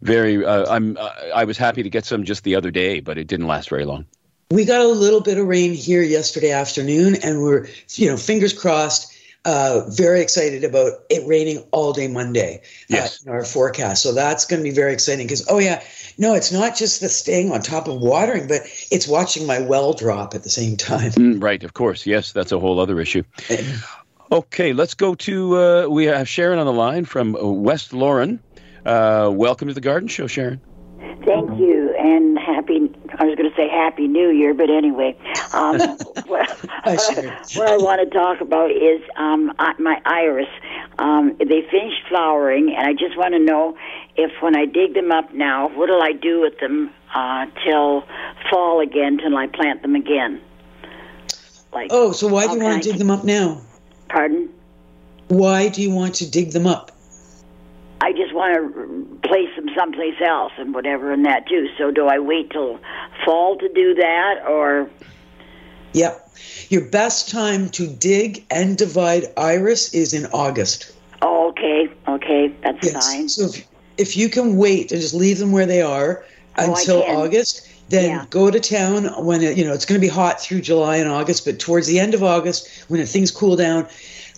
[0.01, 3.17] very uh, I'm uh, I was happy to get some just the other day, but
[3.17, 4.05] it didn't last very long.
[4.51, 8.53] We got a little bit of rain here yesterday afternoon, and we're you know fingers
[8.53, 9.13] crossed
[9.45, 13.23] uh, very excited about it raining all day Monday uh, yes.
[13.23, 14.03] in our forecast.
[14.03, 15.81] So that's going to be very exciting because, oh, yeah,
[16.17, 19.93] no, it's not just the staying on top of watering, but it's watching my well
[19.93, 21.11] drop at the same time.
[21.11, 22.05] Mm, right, of course.
[22.05, 23.23] Yes, that's a whole other issue.
[24.31, 28.39] Okay, let's go to, uh, we have Sharon on the line from West Lorne.
[28.85, 30.61] Uh, welcome to the Garden Show, Sharon.
[31.25, 35.17] Thank you, and happy I was going to say Happy New Year, but anyway,
[35.53, 35.79] um,
[36.27, 36.49] what,
[36.85, 40.47] what, I want to talk about is um, my iris.
[40.97, 43.77] Um, they finished flowering, and I just want to know
[44.15, 48.03] if when I dig them up now, what will I do with them uh, till
[48.49, 50.41] fall again, till I plant them again?
[51.73, 53.61] Like, oh, so why do you want to dig them up now?
[54.07, 54.49] Pardon?
[55.27, 56.91] Why do you want to dig them up?
[58.01, 61.67] I just want to place them someplace else and whatever and that too.
[61.77, 62.79] So do I wait till
[63.25, 64.89] fall to do that or?
[65.93, 66.29] Yep.
[66.69, 70.93] Your best time to dig and divide iris is in August.
[71.21, 71.89] Oh, okay.
[72.07, 72.53] Okay.
[72.63, 73.13] That's yes.
[73.13, 73.29] fine.
[73.29, 76.23] So if, if you can wait and just leave them where they are
[76.57, 78.25] oh, until August, then yeah.
[78.29, 81.09] go to town when it, you know it's going to be hot through July and
[81.09, 83.87] August, but towards the end of August when things cool down,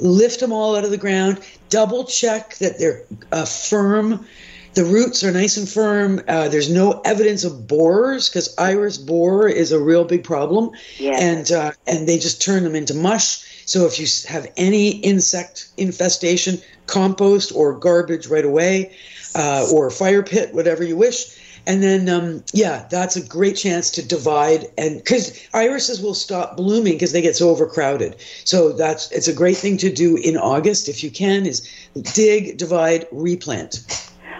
[0.01, 4.25] lift them all out of the ground, double check that they're uh, firm.
[4.73, 6.21] The roots are nice and firm.
[6.27, 11.17] Uh, there's no evidence of borers because iris borer is a real big problem, yeah.
[11.19, 13.65] and uh, and they just turn them into mush.
[13.65, 18.95] So if you have any insect infestation, compost or garbage right away,
[19.35, 21.37] uh, or fire pit, whatever you wish
[21.71, 26.57] and then, um, yeah, that's a great chance to divide, and because irises will stop
[26.57, 28.17] blooming because they get so overcrowded.
[28.43, 31.45] So that's it's a great thing to do in August if you can.
[31.45, 31.65] Is
[32.13, 33.85] dig, divide, replant.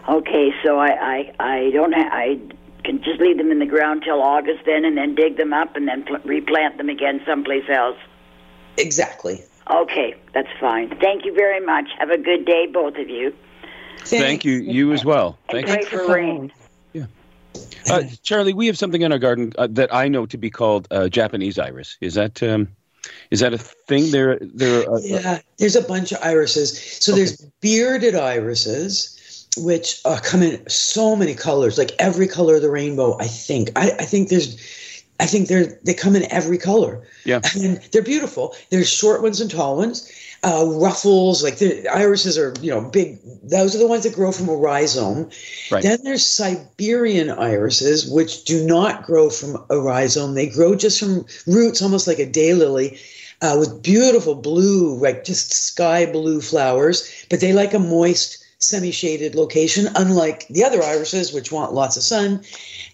[0.09, 2.37] Okay, so I I, I don't ha- I
[2.83, 5.77] can just leave them in the ground till August then, and then dig them up
[5.77, 7.97] and then pl- replant them again someplace else.
[8.75, 9.41] Exactly.
[9.69, 10.89] Okay, that's fine.
[10.99, 11.87] Thank you very much.
[11.97, 13.33] Have a good day, both of you.
[13.99, 14.57] Thank, Thank you.
[14.57, 15.37] You as well.
[15.49, 16.51] Thank and pray for rain.
[17.89, 20.87] Uh, Charlie, we have something in our garden uh, that I know to be called
[20.91, 21.97] uh, Japanese iris.
[21.99, 22.69] Is that um,
[23.31, 24.11] is that a thing?
[24.11, 24.89] There, there.
[24.89, 26.79] Uh, yeah, there's a bunch of irises.
[27.03, 27.19] So okay.
[27.19, 32.71] there's bearded irises, which uh, come in so many colors, like every color of the
[32.71, 33.17] rainbow.
[33.19, 33.71] I think.
[33.75, 34.57] I, I think there's.
[35.19, 37.07] I think they're they come in every color.
[37.25, 38.55] Yeah, and they're beautiful.
[38.69, 40.09] There's short ones and tall ones
[40.43, 43.19] uh, ruffles, like the irises are, you know, big.
[43.43, 45.29] Those are the ones that grow from a rhizome.
[45.71, 45.83] Right.
[45.83, 50.33] Then there's Siberian irises, which do not grow from a rhizome.
[50.33, 52.99] They grow just from roots, almost like a daylily,
[53.41, 57.25] uh, with beautiful blue, like just sky blue flowers.
[57.29, 62.03] But they like a moist semi-shaded location, unlike the other irises, which want lots of
[62.03, 62.43] sun.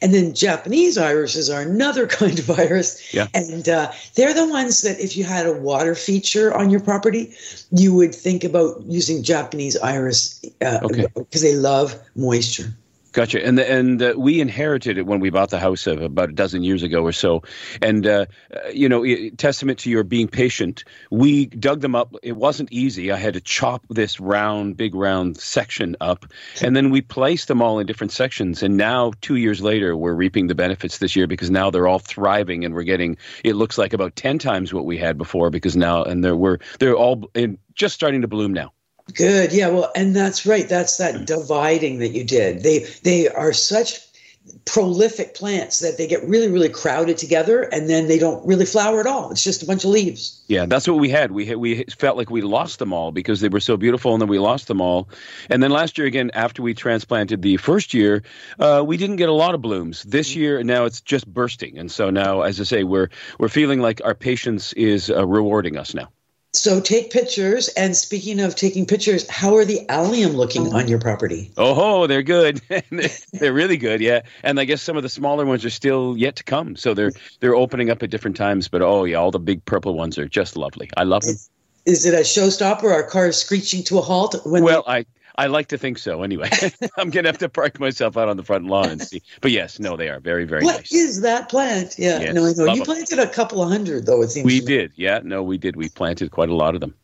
[0.02, 3.28] And then Japanese irises are another kind of iris, yeah.
[3.34, 7.34] and uh, they're the ones that if you had a water feature on your property,
[7.72, 11.40] you would think about using Japanese iris because uh, okay.
[11.40, 12.74] they love moisture.
[13.12, 13.44] Gotcha.
[13.44, 16.64] And and uh, we inherited it when we bought the house of about a dozen
[16.64, 17.44] years ago or so.
[17.82, 19.04] And uh, uh, you know,
[19.38, 20.84] testament to your being patient.
[21.10, 22.14] We dug them up.
[22.22, 23.12] It wasn't easy.
[23.12, 26.26] I had to chop this round, big round section up,
[26.62, 28.62] and then we placed them all in different sections.
[28.62, 32.00] And now, two years later, we're reaping the benefits this year because now they're all
[32.00, 33.18] thriving, and we're getting.
[33.44, 36.60] It looks like about ten times what we had before because now, and they're we're
[36.80, 38.74] they're all in, just starting to bloom now.
[39.14, 39.54] Good.
[39.54, 39.70] Yeah.
[39.70, 40.68] Well, and that's right.
[40.68, 42.64] That's that dividing that you did.
[42.64, 44.00] They they are such
[44.66, 49.00] prolific plants that they get really really crowded together and then they don't really flower
[49.00, 51.58] at all it's just a bunch of leaves yeah that's what we had we had,
[51.58, 54.40] we felt like we lost them all because they were so beautiful and then we
[54.40, 55.10] lost them all
[55.50, 58.24] and then last year again after we transplanted the first year
[58.60, 61.92] uh, we didn't get a lot of blooms this year now it's just bursting and
[61.92, 65.94] so now as i say we're we're feeling like our patience is uh, rewarding us
[65.94, 66.10] now
[66.58, 67.68] so take pictures.
[67.70, 71.52] And speaking of taking pictures, how are the allium looking on your property?
[71.58, 72.62] Oh, they're good.
[73.32, 74.02] they're really good.
[74.02, 76.76] Yeah, and I guess some of the smaller ones are still yet to come.
[76.76, 78.68] So they're they're opening up at different times.
[78.68, 80.90] But oh yeah, all the big purple ones are just lovely.
[80.98, 81.32] I love them.
[81.32, 81.50] Is,
[81.86, 82.92] is it a showstopper?
[82.92, 84.36] Are cars screeching to a halt?
[84.46, 85.06] When well, they- I
[85.38, 86.24] I like to think so.
[86.24, 86.50] Anyway,
[86.98, 89.22] I'm gonna have to park myself out on the front lawn and see.
[89.42, 90.92] But yes, no, they are very, very what nice.
[90.92, 91.96] What is that plant?
[91.98, 92.74] Yeah, yes, no, I know.
[92.74, 94.22] You planted a couple of hundred, though.
[94.22, 94.92] It seems we did.
[94.96, 95.76] Yeah, no, we did.
[95.76, 96.96] We planted quite a lot of them.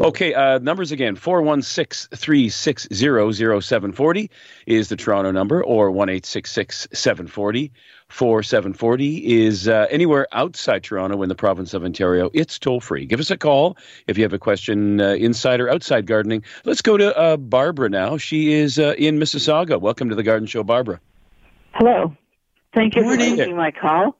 [0.00, 4.30] Okay, uh, numbers again 416 360 0740
[4.66, 7.72] is the Toronto number, or 1 740
[8.08, 12.30] 4740 is uh, anywhere outside Toronto in the province of Ontario.
[12.34, 13.06] It's toll free.
[13.06, 16.44] Give us a call if you have a question uh, inside or outside gardening.
[16.64, 18.16] Let's go to uh, Barbara now.
[18.16, 19.80] She is uh, in Mississauga.
[19.80, 21.00] Welcome to the Garden Show, Barbara.
[21.72, 22.16] Hello.
[22.74, 24.16] Thank you for taking my call.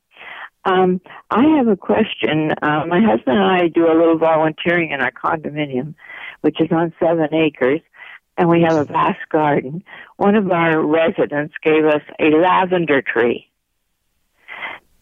[0.64, 2.52] Um, I have a question.
[2.62, 5.94] Uh, my husband and I do a little volunteering in our condominium,
[6.42, 7.80] which is on seven acres,
[8.36, 9.82] and we have a vast garden.
[10.16, 13.50] One of our residents gave us a lavender tree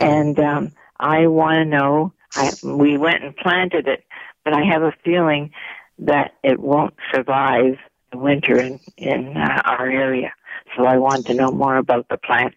[0.01, 2.13] and um, I want to know.
[2.35, 4.05] I, we went and planted it,
[4.45, 5.53] but I have a feeling
[6.01, 7.79] that it won't survive
[8.13, 10.33] the winter in in uh, our area.
[10.77, 12.55] So I want to know more about the plant.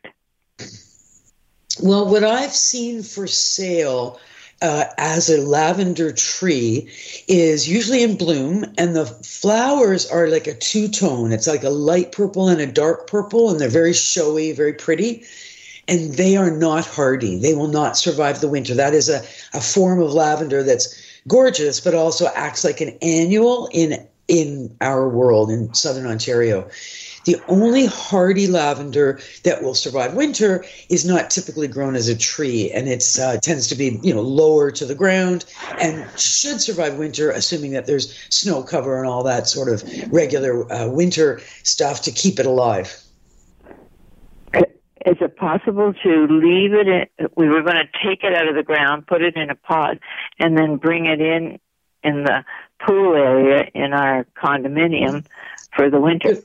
[1.80, 4.20] Well, what I've seen for sale
[4.62, 6.90] uh, as a lavender tree
[7.28, 11.32] is usually in bloom, and the flowers are like a two tone.
[11.32, 15.26] It's like a light purple and a dark purple, and they're very showy, very pretty
[15.88, 17.38] and they are not hardy.
[17.38, 18.74] They will not survive the winter.
[18.74, 19.22] That is a,
[19.54, 20.96] a form of lavender that's
[21.28, 26.70] gorgeous, but also acts like an annual in in our world in southern Ontario.
[27.26, 32.72] The only hardy lavender that will survive winter is not typically grown as a tree,
[32.72, 35.46] and it uh, tends to be you know lower to the ground
[35.80, 40.72] and should survive winter, assuming that there's snow cover and all that sort of regular
[40.72, 42.98] uh, winter stuff to keep it alive.
[45.04, 46.88] Is it possible to leave it?
[46.88, 49.56] In, we were going to take it out of the ground, put it in a
[49.56, 49.98] pot,
[50.38, 51.60] and then bring it in
[52.04, 52.44] in the
[52.86, 55.26] pool area in our condominium
[55.76, 56.38] for the winter.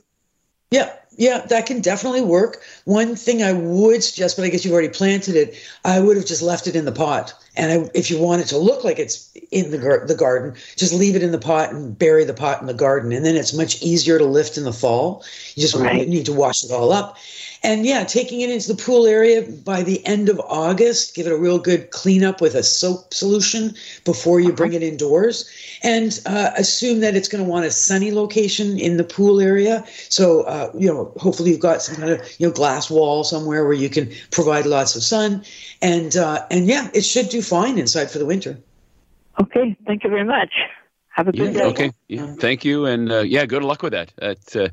[0.71, 2.61] Yeah, yeah, that can definitely work.
[2.85, 6.25] One thing I would suggest, but I guess you've already planted it, I would have
[6.25, 7.33] just left it in the pot.
[7.55, 10.55] And I, if you want it to look like it's in the, gar- the garden,
[10.75, 13.11] just leave it in the pot and bury the pot in the garden.
[13.13, 15.23] And then it's much easier to lift in the fall.
[15.55, 16.07] You just right.
[16.07, 17.17] need to wash it all up.
[17.67, 21.33] And yeah, taking it into the pool area by the end of August, give it
[21.33, 23.75] a real good cleanup with a soap solution
[24.05, 25.51] before you bring it indoors.
[25.83, 29.83] And uh, assume that it's going to want a sunny location in the pool area.
[30.07, 33.65] So, uh, you know, hopefully you've got some kind of, you know, glass wall somewhere
[33.65, 35.43] where you can provide lots of sun.
[35.81, 38.57] And, uh, and yeah, it should do fine inside for the winter.
[39.41, 39.75] Okay.
[39.85, 40.53] Thank you very much.
[41.17, 41.65] Have a good yeah, day.
[41.65, 41.91] Okay.
[42.07, 42.35] Yeah.
[42.35, 42.85] Thank you.
[42.85, 44.13] And uh, yeah, good luck with that.
[44.17, 44.69] That, uh,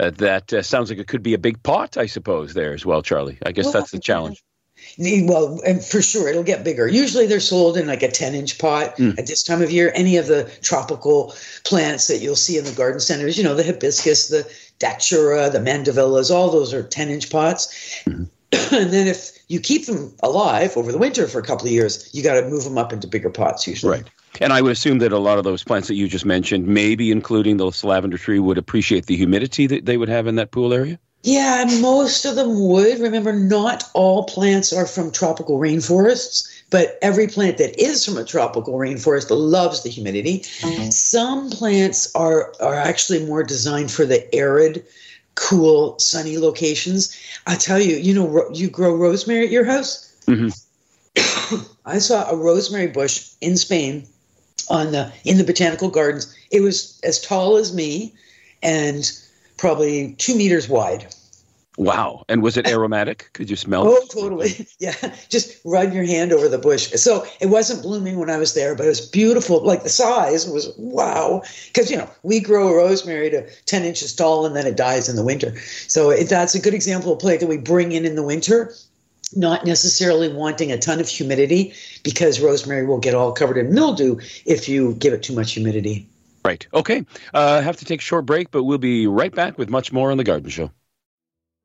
[0.00, 2.86] uh, that uh, sounds like it could be a big pot, I suppose, there as
[2.86, 3.38] well, Charlie.
[3.44, 4.40] I guess well, that's the challenge.
[4.98, 6.86] Well, and for sure, it'll get bigger.
[6.86, 9.18] Usually they're sold in like a 10 inch pot mm.
[9.18, 9.90] at this time of year.
[9.96, 13.64] Any of the tropical plants that you'll see in the garden centers, you know, the
[13.64, 14.48] hibiscus, the
[14.78, 18.00] datura, the mandevillas, all those are 10 inch pots.
[18.06, 18.24] Mm-hmm.
[18.74, 22.08] and then if you keep them alive over the winter for a couple of years,
[22.14, 23.98] you got to move them up into bigger pots usually.
[23.98, 24.10] Right.
[24.40, 27.10] And I would assume that a lot of those plants that you just mentioned, maybe
[27.10, 30.72] including the lavender tree, would appreciate the humidity that they would have in that pool
[30.72, 30.98] area?
[31.22, 32.98] Yeah, most of them would.
[32.98, 38.24] Remember, not all plants are from tropical rainforests, but every plant that is from a
[38.24, 40.40] tropical rainforest loves the humidity.
[40.40, 40.90] Mm-hmm.
[40.90, 44.86] Some plants are, are actually more designed for the arid,
[45.34, 47.14] cool, sunny locations.
[47.46, 50.06] I tell you, you know, you grow rosemary at your house?
[50.26, 50.48] Mm-hmm.
[51.84, 54.06] I saw a rosemary bush in Spain
[54.70, 56.34] on the in the botanical gardens.
[56.50, 58.14] It was as tall as me
[58.62, 59.10] and
[59.58, 61.12] probably two meters wide.
[61.76, 62.24] Wow.
[62.28, 63.30] And was it aromatic?
[63.32, 63.90] Could you smell it?
[63.90, 64.10] oh, it?
[64.10, 64.66] totally.
[64.78, 64.94] Yeah.
[65.28, 66.88] Just run your hand over the bush.
[66.92, 69.62] So it wasn't blooming when I was there, but it was beautiful.
[69.62, 71.42] Like the size was wow.
[71.66, 75.16] Because, you know, we grow rosemary to 10 inches tall and then it dies in
[75.16, 75.58] the winter.
[75.86, 78.22] So it, that's a good example of a plant that we bring in in the
[78.22, 78.74] winter
[79.36, 84.18] not necessarily wanting a ton of humidity because rosemary will get all covered in mildew
[84.46, 86.08] if you give it too much humidity.
[86.44, 86.66] Right.
[86.72, 87.04] Okay.
[87.34, 89.68] Uh, I uh, have to take a short break, but we'll be right back with
[89.68, 90.70] much more on The Garden Show.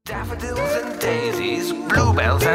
[0.06, 2.55] Daffodils and daisies bluebells and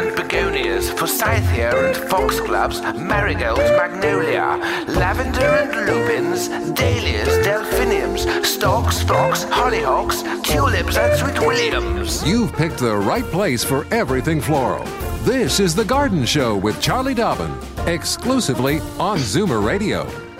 [1.01, 11.17] forsythia and foxgloves, marigolds, magnolia, lavender and lupins, dahlias, delphiniums, stalks, phlox, hollyhocks, tulips, and
[11.17, 12.23] sweet williams.
[12.23, 14.85] You've picked the right place for everything floral.
[15.23, 17.51] This is The Garden Show with Charlie Dobbin,
[17.87, 20.30] exclusively on Zoomer Radio.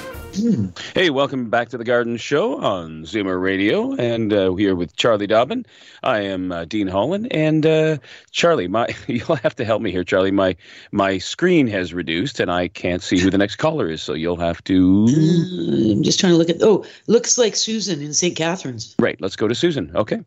[0.95, 5.27] Hey, welcome back to the Garden Show on Zoomer Radio, and uh, here with Charlie
[5.27, 5.65] Dobbin.
[6.03, 7.97] I am uh, Dean Holland, and uh,
[8.31, 10.31] Charlie, my you'll have to help me here, Charlie.
[10.31, 10.55] My
[10.93, 14.37] my screen has reduced, and I can't see who the next caller is, so you'll
[14.37, 15.05] have to.
[15.09, 16.61] Uh, I'm just trying to look at.
[16.61, 18.35] Oh, looks like Susan in St.
[18.35, 18.95] Catharines.
[18.99, 19.91] Right, let's go to Susan.
[19.93, 20.23] Okay.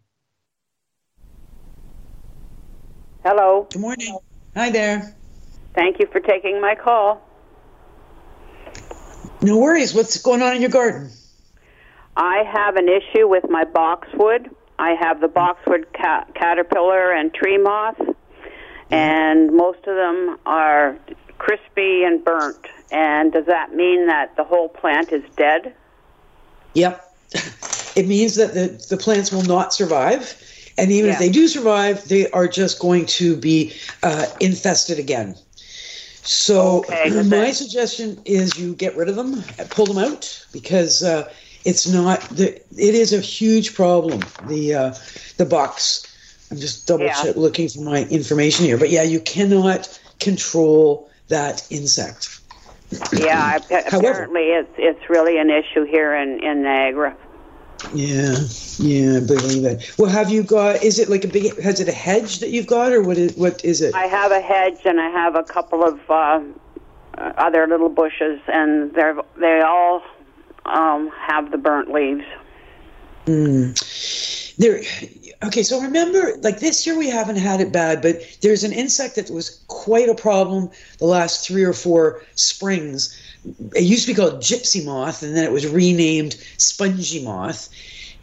[3.25, 3.67] Hello.
[3.71, 4.19] Good morning.
[4.55, 5.17] Hi there.
[5.75, 7.23] Thank you for taking my call.
[9.45, 9.93] No worries.
[9.93, 11.11] What's going on in your garden?
[12.17, 14.49] I have an issue with my boxwood.
[14.79, 18.01] I have the boxwood ca- caterpillar and tree moth,
[18.91, 20.97] and most of them are
[21.39, 22.67] crispy and burnt.
[22.91, 25.75] And does that mean that the whole plant is dead?
[26.75, 27.05] Yep.
[27.97, 30.35] It means that the, the plants will not survive.
[30.77, 31.13] And even Yeah.
[31.13, 35.37] if they do survive, they are just going to be uh, infested again.
[36.25, 37.53] So Okay, my then.
[37.55, 41.31] suggestion is you get rid of them, pull them out because uh,
[41.65, 42.21] it's not.
[42.31, 44.21] The, it is a huge problem.
[44.49, 44.95] The uh,
[45.37, 46.07] the box.
[46.51, 47.23] I'm just double Yeah.
[47.23, 52.41] check, looking for my information here, but yeah, you cannot control that insect.
[53.13, 53.59] Yeah,
[53.91, 57.17] However- apparently it's it's really an issue here in in Niagara.
[57.93, 58.35] Yeah,
[58.79, 59.95] yeah, I believe it.
[59.99, 60.83] Well, have you got?
[60.83, 61.61] Is it like a big?
[61.61, 63.95] Has it a hedge that you've got, or what is what is it?
[63.95, 66.41] I have a hedge and I have a couple of uh,
[67.19, 70.03] other little bushes, and they're they all
[70.67, 72.25] um, have the burnt leaves.
[73.27, 74.57] Mm.
[74.57, 74.83] There.
[75.43, 79.17] Okay, so remember, like this year we haven't had it bad, but there's an insect
[79.17, 83.21] that was quite a problem the last three or four springs.
[83.75, 87.69] It used to be called gypsy moth, and then it was renamed spongy moth.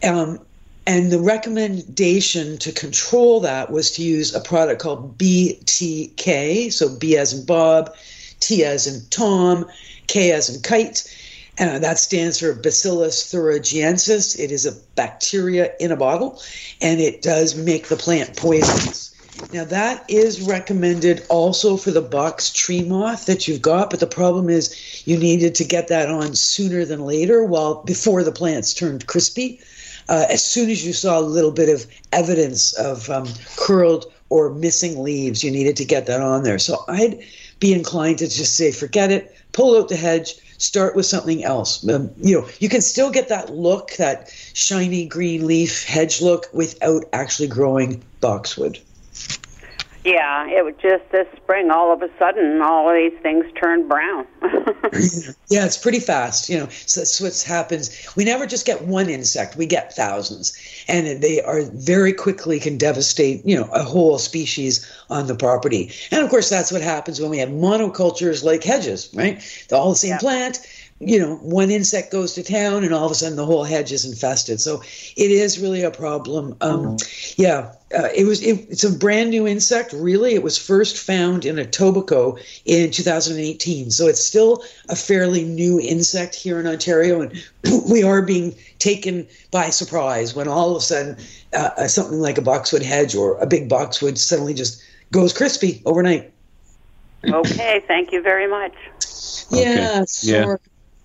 [0.02, 0.40] Um,
[0.86, 7.16] and the recommendation to control that was to use a product called BTK, so B
[7.16, 7.94] as in Bob,
[8.40, 9.66] T as in Tom,
[10.08, 11.04] K as in kite.
[11.58, 14.38] Uh, that stands for Bacillus thuringiensis.
[14.38, 16.42] It is a bacteria in a bottle,
[16.80, 19.11] and it does make the plant poisonous.
[19.52, 24.06] Now that is recommended also for the box tree moth that you've got, but the
[24.06, 28.74] problem is you needed to get that on sooner than later, while before the plants
[28.74, 29.60] turned crispy.
[30.08, 34.50] Uh, as soon as you saw a little bit of evidence of um, curled or
[34.50, 36.58] missing leaves, you needed to get that on there.
[36.58, 37.22] So I'd
[37.58, 41.88] be inclined to just say, forget it, pull out the hedge, start with something else.
[41.88, 46.46] Um, you know, you can still get that look, that shiny green leaf hedge look,
[46.52, 48.78] without actually growing boxwood.
[50.04, 51.70] Yeah, it was just this spring.
[51.70, 54.26] All of a sudden, all of these things turned brown.
[55.48, 56.48] Yeah, it's pretty fast.
[56.48, 58.08] You know, so that's what happens.
[58.16, 60.56] We never just get one insect; we get thousands,
[60.88, 65.92] and they are very quickly can devastate you know a whole species on the property.
[66.10, 69.42] And of course, that's what happens when we have monocultures like hedges, right?
[69.68, 70.60] They're all the same plant.
[71.04, 73.90] You know, one insect goes to town, and all of a sudden the whole hedge
[73.90, 74.60] is infested.
[74.60, 74.82] So
[75.16, 76.56] it is really a problem.
[76.60, 76.96] Um,
[77.36, 78.40] yeah, uh, it was.
[78.40, 79.92] It, it's a brand new insect.
[79.92, 83.90] Really, it was first found in Etobicoke in 2018.
[83.90, 87.44] So it's still a fairly new insect here in Ontario, and
[87.90, 91.16] we are being taken by surprise when all of a sudden
[91.52, 95.82] uh, uh, something like a boxwood hedge or a big boxwood suddenly just goes crispy
[95.84, 96.32] overnight.
[97.24, 98.72] okay, thank you very much.
[99.50, 100.44] Yeah, Yeah.
[100.44, 100.60] sure.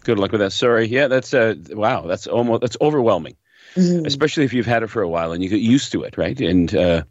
[0.08, 0.54] Good luck with that.
[0.54, 0.88] Sorry.
[0.88, 2.08] Yeah, that's uh, wow.
[2.08, 3.36] That's almost that's overwhelming.
[3.76, 4.08] Mhm.
[4.08, 6.40] especially if you've had it for a while and you get used to it, right?
[6.40, 7.04] And uh,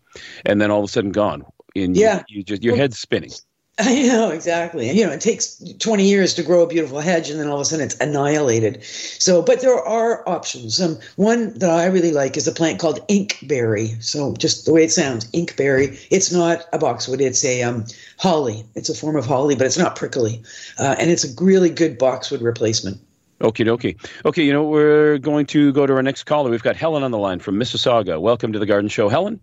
[0.47, 1.45] and then all of a sudden gone.
[1.77, 2.23] And you- Yeah.
[2.29, 3.31] you, just your head's spinning.
[3.81, 4.91] I know exactly.
[4.91, 7.61] You know, it takes 20 years to grow a beautiful hedge, and then all of
[7.61, 8.83] a sudden it's annihilated.
[8.83, 10.81] So, but there are options.
[10.81, 14.03] Um, one that I really like is a plant called inkberry.
[14.03, 16.07] So, just the way it sounds, inkberry.
[16.11, 17.21] It's not a boxwood.
[17.21, 17.85] It's a um,
[18.19, 18.65] holly.
[18.75, 20.43] It's a form of holly, but it's not prickly,
[20.79, 22.99] uh, and it's a really good boxwood replacement.
[23.43, 23.99] Okie dokie.
[24.25, 26.51] Okay, you know we're going to go to our next caller.
[26.51, 28.19] We've got Helen on the line from Mississauga.
[28.19, 29.39] Welcome to the Garden Show, Helen.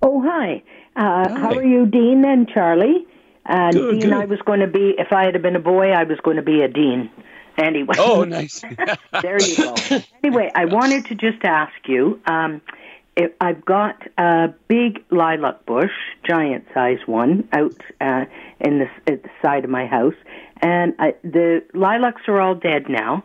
[0.00, 0.62] Oh, hi.
[0.96, 3.05] Uh, How are you, Dean and Charlie?
[3.48, 4.12] Uh, Good, Dean, good.
[4.12, 6.42] I was going to be, if I had been a boy, I was going to
[6.42, 7.10] be a Dean.
[7.56, 7.94] Anyway.
[7.98, 8.60] Oh, nice.
[9.22, 9.74] there you go.
[10.22, 12.60] Anyway, I wanted to just ask you um,
[13.16, 15.92] if I've got a big lilac bush,
[16.24, 18.24] giant size one, out uh,
[18.60, 20.14] in the, at the side of my house,
[20.60, 23.24] and I, the lilacs are all dead now.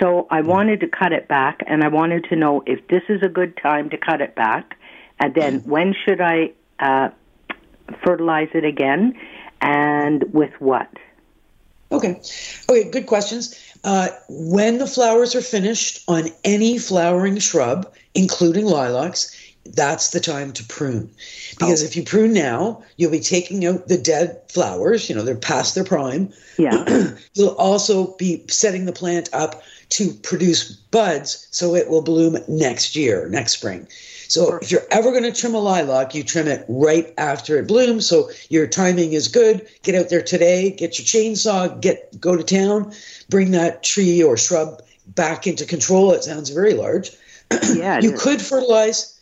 [0.00, 3.22] So I wanted to cut it back, and I wanted to know if this is
[3.22, 4.76] a good time to cut it back,
[5.18, 7.10] and then when should I uh,
[8.04, 9.18] fertilize it again,
[9.60, 10.88] and with what?
[11.92, 12.20] Okay.
[12.68, 13.58] Okay, good questions.
[13.82, 20.52] Uh, when the flowers are finished on any flowering shrub, including lilacs, that's the time
[20.52, 21.10] to prune.
[21.58, 21.86] Because oh.
[21.86, 25.74] if you prune now, you'll be taking out the dead flowers, you know, they're past
[25.74, 26.32] their prime.
[26.58, 27.12] Yeah.
[27.34, 32.96] you'll also be setting the plant up to produce buds so it will bloom next
[32.96, 33.86] year, next spring.
[34.28, 37.66] So if you're ever going to trim a lilac, you trim it right after it
[37.66, 38.06] blooms.
[38.06, 39.66] So your timing is good.
[39.82, 42.92] Get out there today, get your chainsaw, get go to town,
[43.28, 46.12] bring that tree or shrub back into control.
[46.12, 47.10] It sounds very large.
[47.74, 47.98] Yeah.
[47.98, 49.19] you could fertilize.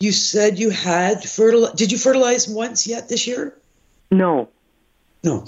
[0.00, 1.72] You said you had fertilize.
[1.72, 3.56] Did you fertilize once yet this year?
[4.10, 4.48] No.
[5.24, 5.46] No.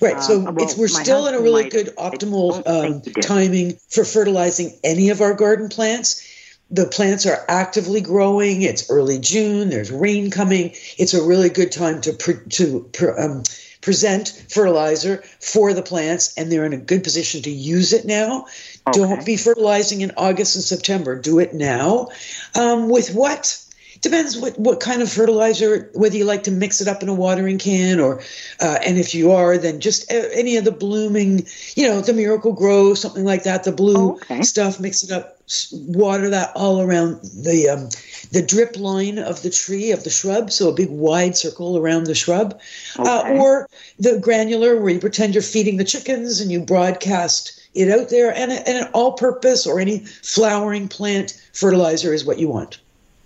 [0.00, 0.20] Right.
[0.22, 5.10] So uh, well, we're still in a really good optimal um, timing for fertilizing any
[5.10, 6.30] of our garden plants
[6.70, 8.62] the plants are actively growing.
[8.62, 9.70] It's early June.
[9.70, 10.72] There's rain coming.
[10.98, 13.42] It's a really good time to pre- to pre- um,
[13.80, 18.46] present fertilizer for the plants, and they're in a good position to use it now.
[18.88, 18.98] Okay.
[18.98, 21.20] Don't be fertilizing in August and September.
[21.20, 22.08] Do it now.
[22.54, 23.63] Um, with what?
[24.04, 27.14] Depends what, what kind of fertilizer, whether you like to mix it up in a
[27.14, 28.20] watering can or,
[28.60, 32.92] uh, and if you are, then just any of the blooming, you know, the Miracle-Gro,
[32.92, 34.42] something like that, the blue okay.
[34.42, 35.38] stuff, mix it up,
[35.72, 37.88] water that all around the, um,
[38.30, 42.04] the drip line of the tree, of the shrub, so a big wide circle around
[42.04, 42.60] the shrub.
[42.98, 43.38] Uh, okay.
[43.38, 47.90] Uh, or the granular where you pretend you're feeding the chickens and you broadcast it
[47.90, 52.80] out there and, and an all-purpose or any flowering plant fertilizer is what you want.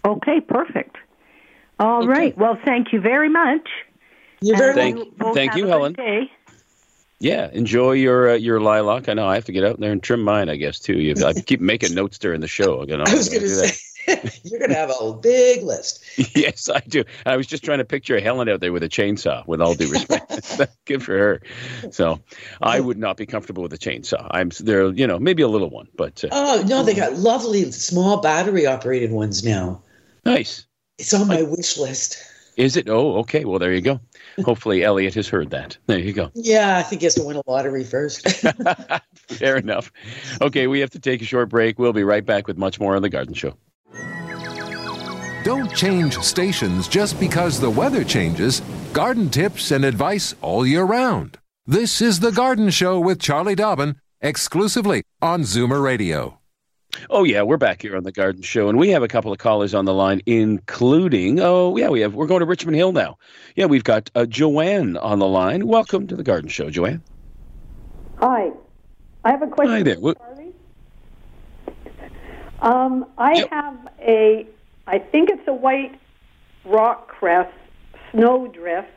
[0.04, 0.96] Okay, perfect.
[1.80, 2.08] All okay.
[2.08, 2.38] right.
[2.38, 3.68] Well, thank you very much.
[4.40, 5.96] You're very thank, thank you, Helen.
[7.20, 9.08] Yeah, enjoy your uh, your lilac.
[9.08, 10.48] I know I have to get out there and trim mine.
[10.48, 10.94] I guess too.
[11.00, 12.84] You, I keep making notes during the show.
[12.86, 13.76] You know, I was going to say.
[14.44, 16.02] You're going to have a big list.
[16.34, 17.04] yes, I do.
[17.26, 19.90] I was just trying to picture Helen out there with a chainsaw, with all due
[19.90, 20.58] respect.
[20.86, 21.42] Good for her.
[21.90, 22.18] So
[22.62, 24.26] I would not be comfortable with a chainsaw.
[24.30, 26.24] I'm there, you know, maybe a little one, but.
[26.24, 29.82] Uh, oh, no, they got lovely small battery operated ones now.
[30.28, 30.66] Nice.
[30.98, 32.18] It's on my wish list.
[32.56, 32.88] Is it?
[32.88, 33.44] Oh, okay.
[33.44, 34.00] Well, there you go.
[34.44, 35.78] Hopefully, Elliot has heard that.
[35.86, 36.30] There you go.
[36.34, 38.28] Yeah, I think he has to win a lottery first.
[39.28, 39.92] Fair enough.
[40.42, 41.78] Okay, we have to take a short break.
[41.78, 43.54] We'll be right back with much more on The Garden Show.
[45.44, 48.60] Don't change stations just because the weather changes.
[48.92, 51.38] Garden tips and advice all year round.
[51.64, 56.37] This is The Garden Show with Charlie Dobbin, exclusively on Zoomer Radio.
[57.10, 59.38] Oh yeah, we're back here on the Garden Show, and we have a couple of
[59.38, 63.18] callers on the line, including oh yeah, we have we're going to Richmond Hill now.
[63.56, 65.66] Yeah, we've got uh, Joanne on the line.
[65.66, 67.02] Welcome to the Garden Show, Joanne.
[68.16, 68.50] Hi,
[69.24, 69.74] I have a question.
[69.74, 69.98] Hi there.
[72.60, 73.50] Um, I yep.
[73.50, 74.46] have a,
[74.88, 75.98] I think it's a white
[76.64, 77.52] rock cress
[78.10, 78.88] snowdrift.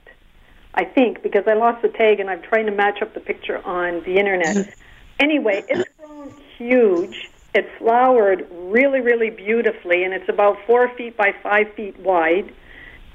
[0.73, 3.63] I think because I lost the tag and I'm trying to match up the picture
[3.63, 4.73] on the internet.
[5.19, 11.33] anyway, it's grown huge it flowered really, really beautifully, and it's about four feet by
[11.43, 12.53] five feet wide.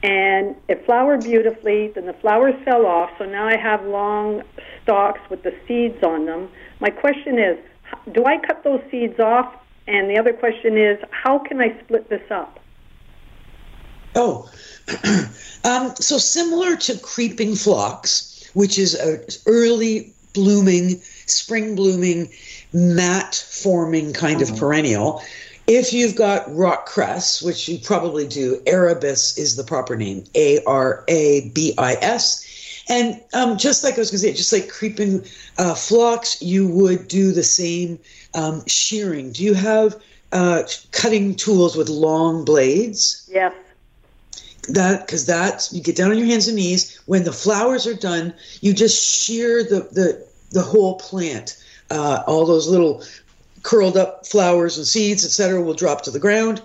[0.03, 1.89] And it flowered beautifully.
[1.89, 4.43] Then the flowers fell off, so now I have long
[4.83, 6.51] stalks with the seeds on them.
[6.81, 7.59] My question is,
[8.13, 9.55] do I cut those seeds off?
[9.89, 12.61] And the other question is, how can I split this up?
[14.15, 14.51] Oh,
[15.65, 22.31] um, so similar to creeping phlox, which is an early blooming, spring blooming
[22.77, 24.59] mat forming kind of mm-hmm.
[24.59, 25.23] perennial.
[25.67, 30.63] If you've got rock cress, which you probably do, Arabis is the proper name, A
[30.65, 32.45] R A B I S.
[32.89, 35.25] And um, just like I was going to say, just like creeping
[35.59, 37.99] uh, phlox, you would do the same
[38.35, 39.33] um, shearing.
[39.33, 40.01] Do you have
[40.31, 40.63] uh,
[40.93, 43.29] cutting tools with long blades?
[43.33, 43.53] Yes.
[44.69, 47.01] That because that you get down on your hands and knees.
[47.07, 51.57] When the flowers are done, you just shear the the the whole plant
[51.91, 53.03] uh, all those little
[53.63, 56.63] curled up flowers and seeds, etc., will drop to the ground.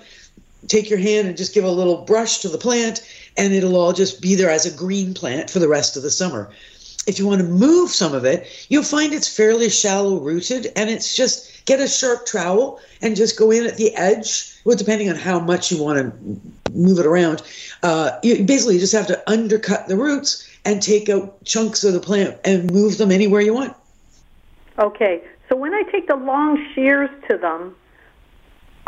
[0.67, 3.01] Take your hand and just give a little brush to the plant,
[3.37, 6.11] and it'll all just be there as a green plant for the rest of the
[6.11, 6.51] summer.
[7.07, 10.89] If you want to move some of it, you'll find it's fairly shallow rooted, and
[10.89, 14.55] it's just get a sharp trowel and just go in at the edge.
[14.63, 17.41] Well, depending on how much you want to move it around,
[17.81, 21.99] uh, you basically just have to undercut the roots and take out chunks of the
[21.99, 23.75] plant and move them anywhere you want.
[24.81, 27.75] Okay, so when I take the long shears to them,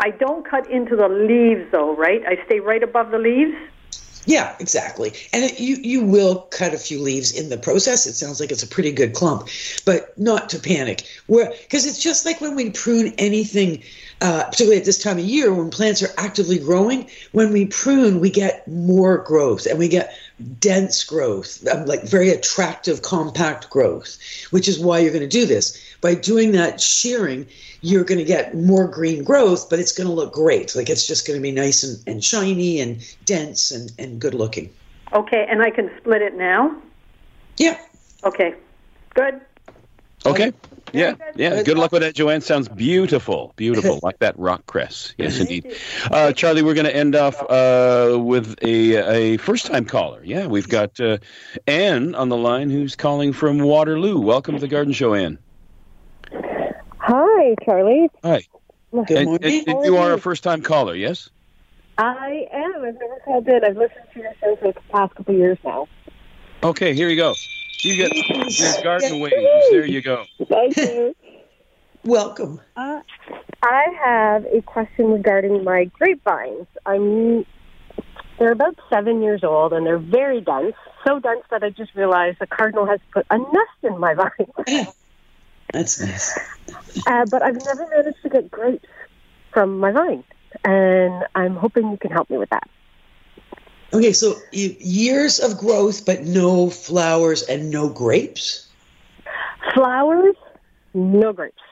[0.00, 2.20] I don't cut into the leaves though, right?
[2.26, 3.56] I stay right above the leaves?
[4.26, 5.12] Yeah, exactly.
[5.32, 8.06] And you you will cut a few leaves in the process.
[8.06, 9.48] It sounds like it's a pretty good clump,
[9.84, 11.06] but not to panic.
[11.28, 13.84] Where because it's just like when we prune anything,
[14.24, 17.10] uh, particularly at this time of year when plants are actively growing.
[17.32, 20.16] When we prune, we get more growth and we get
[20.58, 24.16] dense growth, um, like very attractive, compact growth,
[24.50, 25.78] which is why you're going to do this.
[26.00, 27.46] By doing that shearing,
[27.82, 30.74] you're going to get more green growth, but it's going to look great.
[30.74, 34.32] Like it's just going to be nice and, and shiny and dense and, and good
[34.32, 34.72] looking.
[35.12, 36.74] Okay, and I can split it now?
[37.58, 37.78] Yeah.
[38.24, 38.54] Okay,
[39.12, 39.38] good.
[40.24, 40.50] Okay.
[40.94, 41.62] Yeah, yeah.
[41.62, 42.40] Good luck with that, Joanne.
[42.40, 45.12] Sounds beautiful, beautiful, like that rock cress.
[45.18, 45.74] Yes, indeed.
[46.10, 50.22] Uh, Charlie, we're going to end off uh, with a a first time caller.
[50.24, 51.18] Yeah, we've got uh,
[51.66, 54.18] Anne on the line, who's calling from Waterloo.
[54.20, 55.38] Welcome to the Garden Show, Anne.
[56.98, 58.08] Hi, Charlie.
[58.22, 58.42] Hi.
[58.92, 59.64] Good And, morning.
[59.66, 61.28] and you are a first time caller, yes?
[61.98, 62.76] I am.
[62.76, 63.64] I've never called in.
[63.64, 65.88] I've listened to your show for the past couple years now.
[66.62, 67.34] Okay, here you go.
[67.84, 69.36] You get your garden waves.
[69.70, 70.24] There you go.
[70.48, 71.14] Thank you.
[72.04, 72.62] Welcome.
[72.76, 73.00] Uh,
[73.62, 76.66] I have a question regarding my grapevines.
[76.86, 77.44] I'm
[78.38, 80.74] they're about seven years old and they're very dense,
[81.06, 84.48] so dense that I just realized the cardinal has put a nest in my vine.
[85.72, 86.38] That's nice.
[87.06, 88.88] uh, but I've never managed to get grapes
[89.52, 90.24] from my vine,
[90.64, 92.68] and I'm hoping you can help me with that.
[93.94, 98.66] Okay, so years of growth, but no flowers and no grapes.
[99.72, 100.34] Flowers,
[100.94, 101.62] no grapes.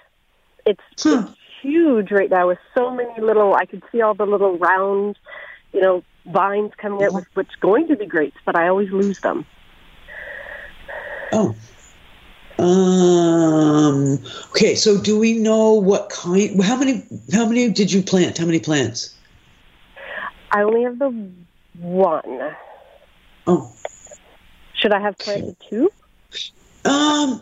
[0.64, 3.54] It's, it's huge right now with so many little.
[3.54, 5.18] I could see all the little round,
[5.72, 9.18] you know, vines coming out with what's going to be grapes, but I always lose
[9.18, 9.44] them.
[11.32, 11.56] Oh.
[12.60, 14.18] Um.
[14.50, 14.76] Okay.
[14.76, 16.62] So, do we know what kind?
[16.62, 17.04] How many?
[17.32, 18.38] How many did you plant?
[18.38, 19.16] How many plants?
[20.52, 21.10] I only have the
[21.78, 22.54] one.
[23.46, 23.72] Oh.
[24.74, 25.90] Should I have planted two?
[26.84, 27.40] Um.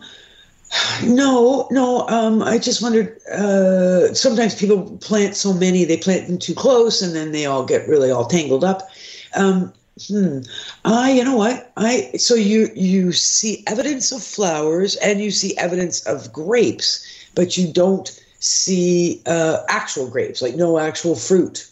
[1.03, 2.07] No, no.
[2.07, 2.41] Um.
[2.41, 3.19] I just wondered.
[3.27, 4.13] Uh.
[4.13, 7.87] Sometimes people plant so many, they plant them too close, and then they all get
[7.87, 8.89] really all tangled up.
[9.35, 9.73] Um.
[10.07, 10.39] Hmm.
[10.85, 11.11] I.
[11.11, 11.71] You know what?
[11.77, 12.11] I.
[12.17, 17.05] So you you see evidence of flowers and you see evidence of grapes,
[17.35, 18.09] but you don't
[18.41, 21.71] see uh, actual grapes, like no actual fruit.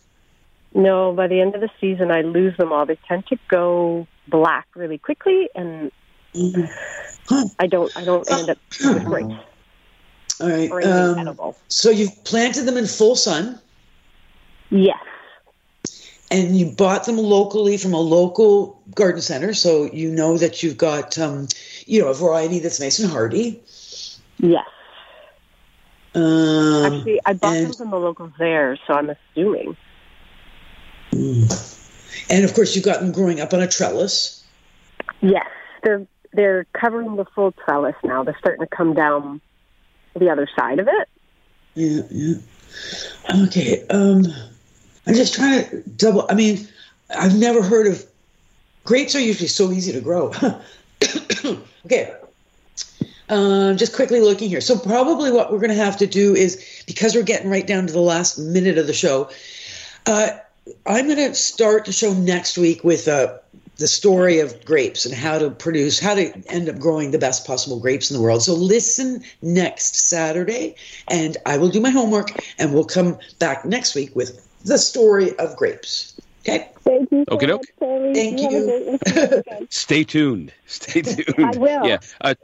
[0.73, 2.85] No, by the end of the season, I lose them all.
[2.85, 5.91] They tend to go black really quickly, and
[7.59, 7.95] I don't.
[7.97, 9.33] I don't end up with grapes.
[10.39, 10.71] All right.
[10.85, 13.59] Um, so you've planted them in full sun.
[14.69, 15.03] Yes.
[16.31, 20.77] And you bought them locally from a local garden center, so you know that you've
[20.77, 21.47] got, um,
[21.87, 23.61] you know, a variety that's nice and hardy.
[24.37, 24.67] Yes.
[26.13, 29.75] Um, Actually, I bought them from the local there, so I'm assuming.
[31.11, 34.43] And of course, you've got them growing up on a trellis.
[35.21, 35.47] Yes,
[35.83, 38.23] they're they're covering the full trellis now.
[38.23, 39.41] They're starting to come down
[40.15, 41.09] the other side of it.
[41.75, 42.35] Yeah, yeah.
[43.45, 43.85] Okay.
[43.89, 44.25] Um,
[45.07, 46.25] I'm just trying to double.
[46.29, 46.67] I mean,
[47.15, 48.05] I've never heard of
[48.83, 49.15] grapes.
[49.15, 50.31] Are usually so easy to grow.
[51.85, 52.15] okay.
[53.29, 54.61] Um, just quickly looking here.
[54.61, 57.85] So probably what we're going to have to do is because we're getting right down
[57.85, 59.29] to the last minute of the show.
[60.07, 60.29] Uh,
[60.85, 63.37] I'm going to start the show next week with uh,
[63.77, 67.47] the story of grapes and how to produce, how to end up growing the best
[67.47, 68.43] possible grapes in the world.
[68.43, 70.75] So listen next Saturday,
[71.07, 75.37] and I will do my homework, and we'll come back next week with the story
[75.37, 76.19] of grapes.
[76.41, 76.69] Okay.
[76.83, 77.25] Thank you.
[77.25, 77.63] Okie doke.
[78.13, 79.65] Thank you.
[79.69, 80.53] Stay tuned.
[80.65, 81.55] Stay tuned.
[81.55, 81.85] I will.
[81.85, 81.99] Yeah.
[82.21, 82.35] Uh,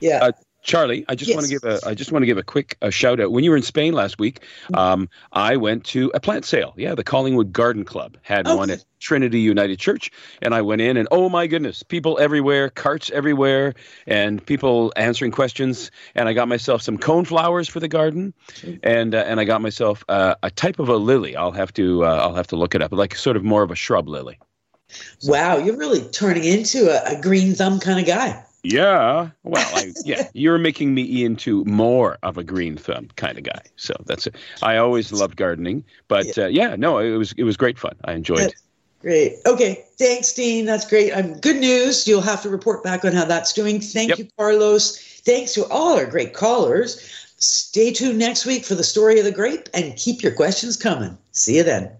[0.00, 0.24] yeah.
[0.24, 0.32] Uh,
[0.70, 2.90] Charlie, I just want to give a I just want to give a quick uh
[2.90, 3.32] shout out.
[3.32, 4.40] When you were in Spain last week,
[4.74, 6.74] um, I went to a plant sale.
[6.76, 10.80] Yeah, the Collingwood Garden Club had Oh, one at Trinity United Church, and I went
[10.80, 13.74] in, and oh my goodness, people everywhere, carts everywhere,
[14.06, 15.90] and people answering questions.
[16.14, 18.32] And I got myself some cone flowers for the garden,
[18.84, 21.34] and uh, and I got myself uh, a type of a lily.
[21.34, 23.72] I'll have to uh, I'll have to look it up, like sort of more of
[23.72, 24.38] a shrub lily.
[25.24, 28.44] Wow, you're really turning into a, a green thumb kind of guy.
[28.62, 29.30] Yeah.
[29.42, 33.62] Well, I, yeah, you're making me into more of a green thumb kind of guy.
[33.76, 34.36] So that's it.
[34.62, 37.96] I always loved gardening, but uh, yeah, no, it was it was great fun.
[38.04, 38.40] I enjoyed.
[38.40, 38.54] it.
[39.00, 39.36] Great.
[39.46, 39.84] Okay.
[39.98, 40.66] Thanks, Dean.
[40.66, 41.10] That's great.
[41.12, 42.06] Um, good news.
[42.06, 43.80] You'll have to report back on how that's doing.
[43.80, 44.18] Thank Yep.
[44.18, 44.98] you, Carlos.
[45.24, 47.00] Thanks to all our great callers.
[47.38, 51.16] Stay tuned next week for the story of the grape and keep your questions coming.
[51.32, 51.90] See you then.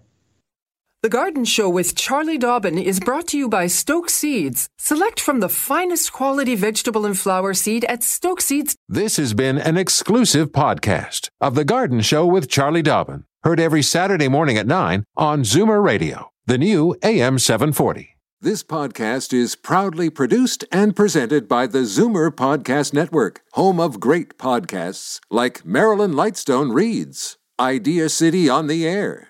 [1.03, 4.69] The Garden Show with Charlie Dobbin is brought to you by Stokes Seeds.
[4.77, 8.75] Select from the finest quality vegetable and flower seed at Stokes Seeds.
[8.87, 13.23] This has been an exclusive podcast of The Garden Show with Charlie Dobbin.
[13.41, 18.09] Heard every Saturday morning at 9 on Zoomer Radio, the new AM 740.
[18.39, 24.37] This podcast is proudly produced and presented by the Zoomer Podcast Network, home of great
[24.37, 29.29] podcasts like Marilyn Lightstone Reads, Idea City on the Air,